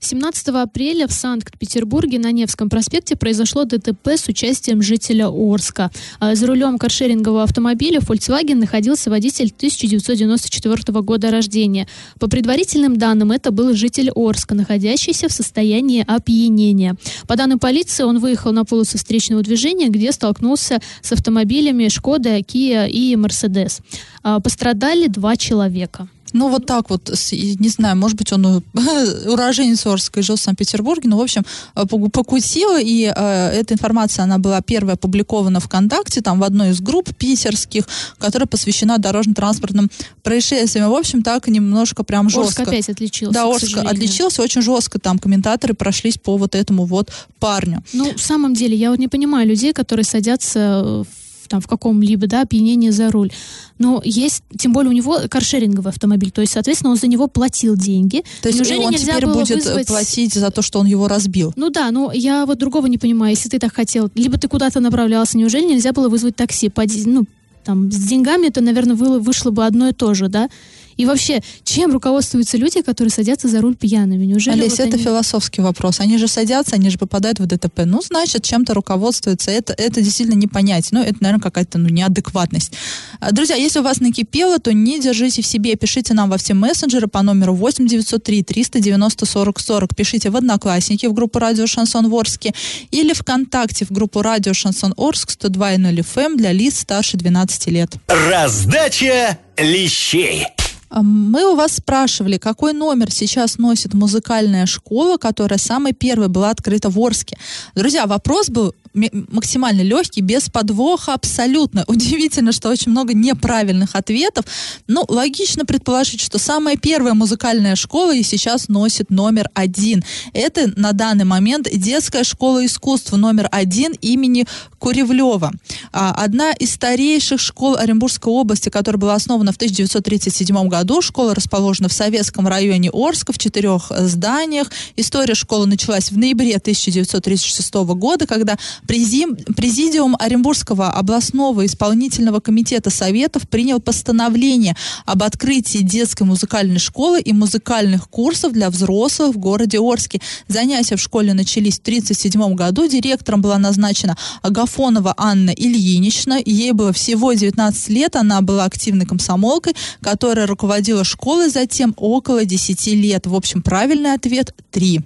17 0.00 0.48
апреля 0.48 1.06
в 1.06 1.12
Санкт-Петербурге 1.12 2.18
на 2.18 2.32
Невском 2.32 2.68
проспекте 2.68 3.16
произошло 3.16 3.64
ДТП 3.64 4.08
с 4.08 4.28
участием 4.28 4.82
жителя 4.82 5.28
Орска. 5.28 5.90
А 6.18 6.34
за 6.34 6.46
рулем 6.46 6.78
каршерингового 6.78 7.42
автомобиля 7.42 8.00
Volkswagen 8.00 8.56
находился 8.56 9.10
водитель 9.10 9.52
1994 9.56 11.00
года 11.02 11.30
рождения. 11.30 11.88
По 12.18 12.28
предварительным 12.28 12.96
данным, 12.96 13.32
это 13.32 13.50
был 13.50 13.74
житель 13.74 14.10
Орска, 14.14 14.54
находящийся 14.54 15.28
в 15.28 15.32
состоянии 15.32 16.04
опьянения. 16.06 16.96
По 17.26 17.36
данным 17.36 17.58
полиции, 17.58 18.04
он 18.04 18.18
выехал 18.18 18.52
на 18.52 18.64
полосу 18.64 18.98
встречного 18.98 19.42
движения, 19.42 19.88
где 19.88 20.12
столкнулся 20.12 20.80
с 21.02 21.12
автомобилями 21.12 21.88
Шкода, 21.88 22.38
Kia 22.38 22.88
и 22.88 23.16
Мерседес. 23.16 23.80
Пострадали 24.22 25.08
два 25.08 25.36
человека. 25.36 26.08
Ну, 26.32 26.48
вот 26.48 26.66
так 26.66 26.90
вот, 26.90 27.10
не 27.32 27.68
знаю, 27.68 27.96
может 27.96 28.16
быть, 28.16 28.32
он 28.32 28.46
уроженец 29.26 29.86
Орска 29.86 30.20
и 30.20 30.22
жил 30.22 30.36
в 30.36 30.40
Санкт-Петербурге, 30.40 31.08
но, 31.08 31.18
в 31.18 31.20
общем, 31.20 31.44
э, 31.74 31.86
покусил, 31.86 32.76
и 32.78 33.12
э, 33.14 33.50
эта 33.50 33.74
информация, 33.74 34.24
она 34.24 34.38
была 34.38 34.60
первая 34.60 34.94
опубликована 34.94 35.60
ВКонтакте, 35.60 36.20
там, 36.20 36.40
в 36.40 36.44
одной 36.44 36.70
из 36.70 36.80
групп 36.80 37.14
питерских, 37.14 37.84
которая 38.18 38.46
посвящена 38.46 38.98
дорожно-транспортным 38.98 39.90
происшествиям. 40.22 40.90
В 40.90 40.94
общем, 40.94 41.22
так 41.22 41.48
немножко 41.48 42.02
прям 42.02 42.28
жестко. 42.28 42.62
Орск 42.62 42.72
опять 42.72 42.88
отличился, 42.88 43.34
Да, 43.34 43.44
Орск 43.46 43.76
отличился 43.76 44.42
очень 44.42 44.62
жестко, 44.62 44.98
там 44.98 45.18
комментаторы 45.18 45.74
прошлись 45.74 46.18
по 46.18 46.36
вот 46.36 46.54
этому 46.54 46.84
вот 46.84 47.10
парню. 47.38 47.82
Ну, 47.92 48.12
в 48.14 48.20
самом 48.20 48.54
деле, 48.54 48.76
я 48.76 48.90
вот 48.90 48.98
не 48.98 49.08
понимаю 49.08 49.48
людей, 49.48 49.72
которые 49.72 50.04
садятся 50.04 51.04
в 51.04 51.25
там, 51.48 51.60
в 51.60 51.66
каком-либо, 51.66 52.26
да, 52.26 52.42
опьянении 52.42 52.90
за 52.90 53.10
руль. 53.10 53.30
Но 53.78 54.00
есть, 54.04 54.42
тем 54.58 54.72
более 54.72 54.90
у 54.90 54.94
него 54.94 55.20
каршеринговый 55.28 55.90
автомобиль, 55.90 56.30
то 56.30 56.40
есть, 56.40 56.52
соответственно, 56.52 56.90
он 56.92 56.96
за 56.96 57.06
него 57.08 57.28
платил 57.28 57.76
деньги. 57.76 58.24
То 58.42 58.48
есть 58.48 58.58
Неужели 58.58 58.78
он 58.78 58.94
теперь 58.94 59.26
будет 59.26 59.64
вызвать... 59.64 59.86
платить 59.86 60.34
за 60.34 60.50
то, 60.50 60.62
что 60.62 60.80
он 60.80 60.86
его 60.86 61.08
разбил? 61.08 61.52
Ну 61.56 61.70
да, 61.70 61.90
но 61.90 62.12
я 62.12 62.46
вот 62.46 62.58
другого 62.58 62.86
не 62.86 62.98
понимаю. 62.98 63.30
Если 63.30 63.48
ты 63.48 63.58
так 63.58 63.74
хотел, 63.74 64.10
либо 64.14 64.38
ты 64.38 64.48
куда-то 64.48 64.80
направлялся, 64.80 65.36
неужели 65.38 65.64
нельзя 65.64 65.92
было 65.92 66.08
вызвать 66.08 66.36
такси? 66.36 66.70
Ну, 67.04 67.26
там, 67.64 67.90
с 67.90 67.96
деньгами 67.96 68.46
это, 68.46 68.60
наверное, 68.60 68.94
вышло 68.94 69.50
бы 69.50 69.66
одно 69.66 69.88
и 69.88 69.92
то 69.92 70.14
же, 70.14 70.28
да? 70.28 70.48
И 70.96 71.06
вообще, 71.06 71.42
чем 71.64 71.92
руководствуются 71.92 72.56
люди, 72.56 72.82
которые 72.82 73.10
садятся 73.10 73.48
за 73.48 73.60
руль 73.60 73.76
пьяными? 73.76 74.24
Неужели 74.24 74.60
Олесь, 74.60 74.72
вот 74.72 74.80
это 74.80 74.94
они... 74.96 75.04
философский 75.04 75.60
вопрос. 75.60 76.00
Они 76.00 76.18
же 76.18 76.28
садятся, 76.28 76.76
они 76.76 76.90
же 76.90 76.98
попадают 76.98 77.38
в 77.38 77.46
ДТП. 77.46 77.80
Ну, 77.84 78.00
значит, 78.02 78.42
чем-то 78.44 78.74
руководствуются. 78.74 79.50
Это, 79.50 79.74
это 79.76 80.00
действительно 80.00 80.36
не 80.36 80.46
понять. 80.46 80.88
Ну, 80.92 81.02
это, 81.02 81.16
наверное, 81.20 81.42
какая-то 81.42 81.78
ну, 81.78 81.88
неадекватность. 81.88 82.72
А, 83.20 83.32
друзья, 83.32 83.56
если 83.56 83.80
у 83.80 83.82
вас 83.82 84.00
накипело, 84.00 84.58
то 84.58 84.72
не 84.72 85.00
держите 85.00 85.42
в 85.42 85.46
себе. 85.46 85.76
Пишите 85.76 86.14
нам 86.14 86.30
во 86.30 86.38
все 86.38 86.54
мессенджеры 86.54 87.08
по 87.08 87.22
номеру 87.22 87.54
8 87.54 87.86
903 87.86 88.42
390 88.42 89.26
40 89.26 89.60
40. 89.60 89.96
Пишите 89.96 90.30
в 90.30 90.36
Одноклассники 90.36 91.06
в 91.06 91.12
группу 91.12 91.38
Радио 91.38 91.66
Шансон 91.66 92.06
Орске 92.12 92.54
или 92.90 93.12
ВКонтакте 93.12 93.84
в 93.84 93.90
группу 93.90 94.22
Радио 94.22 94.54
Шансон 94.54 94.94
Орск 94.96 95.30
102.0 95.30 95.98
FM 95.98 96.36
для 96.36 96.52
лиц 96.52 96.80
старше 96.80 97.16
12 97.16 97.66
лет. 97.68 97.96
Раздача 98.08 99.38
лещей. 99.56 100.46
Мы 100.90 101.52
у 101.52 101.56
вас 101.56 101.76
спрашивали, 101.76 102.38
какой 102.38 102.72
номер 102.72 103.10
сейчас 103.10 103.58
носит 103.58 103.94
музыкальная 103.94 104.66
школа, 104.66 105.16
которая 105.16 105.58
самой 105.58 105.92
первой 105.92 106.28
была 106.28 106.50
открыта 106.50 106.90
в 106.90 106.98
Орске. 106.98 107.36
Друзья, 107.74 108.06
вопрос 108.06 108.48
был 108.48 108.74
максимально 108.96 109.82
легкий, 109.82 110.22
без 110.22 110.48
подвоха 110.48 111.14
абсолютно. 111.14 111.84
Удивительно, 111.88 112.52
что 112.52 112.70
очень 112.70 112.92
много 112.92 113.14
неправильных 113.14 113.94
ответов. 113.94 114.46
Ну, 114.86 115.04
логично 115.08 115.64
предположить, 115.64 116.20
что 116.20 116.38
самая 116.38 116.76
первая 116.76 117.14
музыкальная 117.14 117.76
школа 117.76 118.14
и 118.14 118.22
сейчас 118.22 118.68
носит 118.68 119.10
номер 119.10 119.50
один. 119.54 120.02
Это 120.32 120.72
на 120.76 120.92
данный 120.92 121.24
момент 121.24 121.68
детская 121.72 122.24
школа 122.24 122.64
искусств 122.64 123.12
номер 123.12 123.48
один 123.52 123.92
имени 124.00 124.46
Куревлева. 124.78 125.52
А, 125.92 126.12
одна 126.12 126.52
из 126.52 126.72
старейших 126.72 127.40
школ 127.40 127.76
Оренбургской 127.76 128.32
области, 128.32 128.68
которая 128.68 128.98
была 128.98 129.14
основана 129.14 129.52
в 129.52 129.56
1937 129.56 130.68
году. 130.68 130.75
Школа 131.00 131.34
расположена 131.34 131.88
в 131.88 131.92
Советском 131.92 132.46
районе 132.48 132.90
Орска 132.92 133.32
в 133.32 133.38
четырех 133.38 133.90
зданиях. 133.90 134.70
История 134.96 135.34
школы 135.34 135.66
началась 135.66 136.10
в 136.10 136.18
ноябре 136.18 136.56
1936 136.56 137.74
года, 137.74 138.26
когда 138.26 138.56
Президиум 138.86 140.16
Оренбургского 140.18 140.90
областного 140.90 141.64
исполнительного 141.66 142.40
комитета 142.40 142.90
Советов 142.90 143.48
принял 143.48 143.80
постановление 143.80 144.76
об 145.04 145.22
открытии 145.22 145.78
детской 145.78 146.24
музыкальной 146.24 146.78
школы 146.78 147.20
и 147.20 147.32
музыкальных 147.32 148.08
курсов 148.08 148.52
для 148.52 148.70
взрослых 148.70 149.34
в 149.34 149.38
городе 149.38 149.78
Орске. 149.78 150.20
Занятия 150.48 150.96
в 150.96 151.00
школе 151.00 151.34
начались 151.34 151.78
в 151.78 151.82
1937 151.82 152.54
году. 152.54 152.86
Директором 152.86 153.40
была 153.40 153.58
назначена 153.58 154.16
Агафонова 154.42 155.14
Анна 155.16 155.50
Ильинична. 155.50 156.40
Ей 156.44 156.72
было 156.72 156.92
всего 156.92 157.32
19 157.32 157.88
лет. 157.88 158.16
Она 158.16 158.40
была 158.40 158.64
активной 158.64 159.06
комсомолкой, 159.06 159.74
которая 160.00 160.46
руководила 160.46 160.65
школой 161.04 161.48
затем 161.48 161.94
около 161.96 162.44
10 162.44 162.86
лет. 162.88 163.26
В 163.26 163.34
общем, 163.34 163.62
правильный 163.62 164.14
ответ– 164.14 164.54
3. 164.70 165.00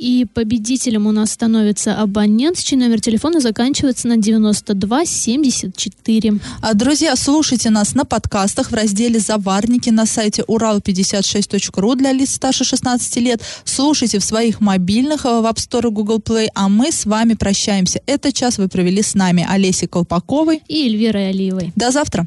И 0.00 0.26
победителем 0.32 1.06
у 1.06 1.12
нас 1.12 1.32
становится 1.32 2.00
абонент, 2.00 2.58
чей 2.58 2.76
номер 2.76 3.02
телефона 3.02 3.38
заканчивается 3.38 4.08
на 4.08 4.16
9274. 4.16 6.40
А, 6.62 6.72
друзья, 6.72 7.14
слушайте 7.16 7.68
нас 7.68 7.94
на 7.94 8.06
подкастах 8.06 8.70
в 8.70 8.74
разделе 8.74 9.20
«Заварники» 9.20 9.90
на 9.90 10.06
сайте 10.06 10.42
урал56.ру 10.48 11.96
для 11.96 12.12
лиц 12.12 12.36
старше 12.36 12.64
16 12.64 13.16
лет. 13.16 13.42
Слушайте 13.64 14.20
в 14.20 14.24
своих 14.24 14.62
мобильных 14.62 15.24
в 15.24 15.26
App 15.26 15.56
Store 15.56 15.90
Google 15.90 16.20
Play. 16.20 16.48
А 16.54 16.70
мы 16.70 16.92
с 16.92 17.04
вами 17.04 17.34
прощаемся. 17.34 18.00
Этот 18.06 18.32
час 18.32 18.56
вы 18.56 18.68
провели 18.68 19.02
с 19.02 19.14
нами 19.14 19.46
Олесей 19.46 19.86
Колпаковой 19.86 20.62
и 20.66 20.86
Эльвирой 20.86 21.28
Алиевой. 21.28 21.74
До 21.76 21.90
завтра. 21.90 22.26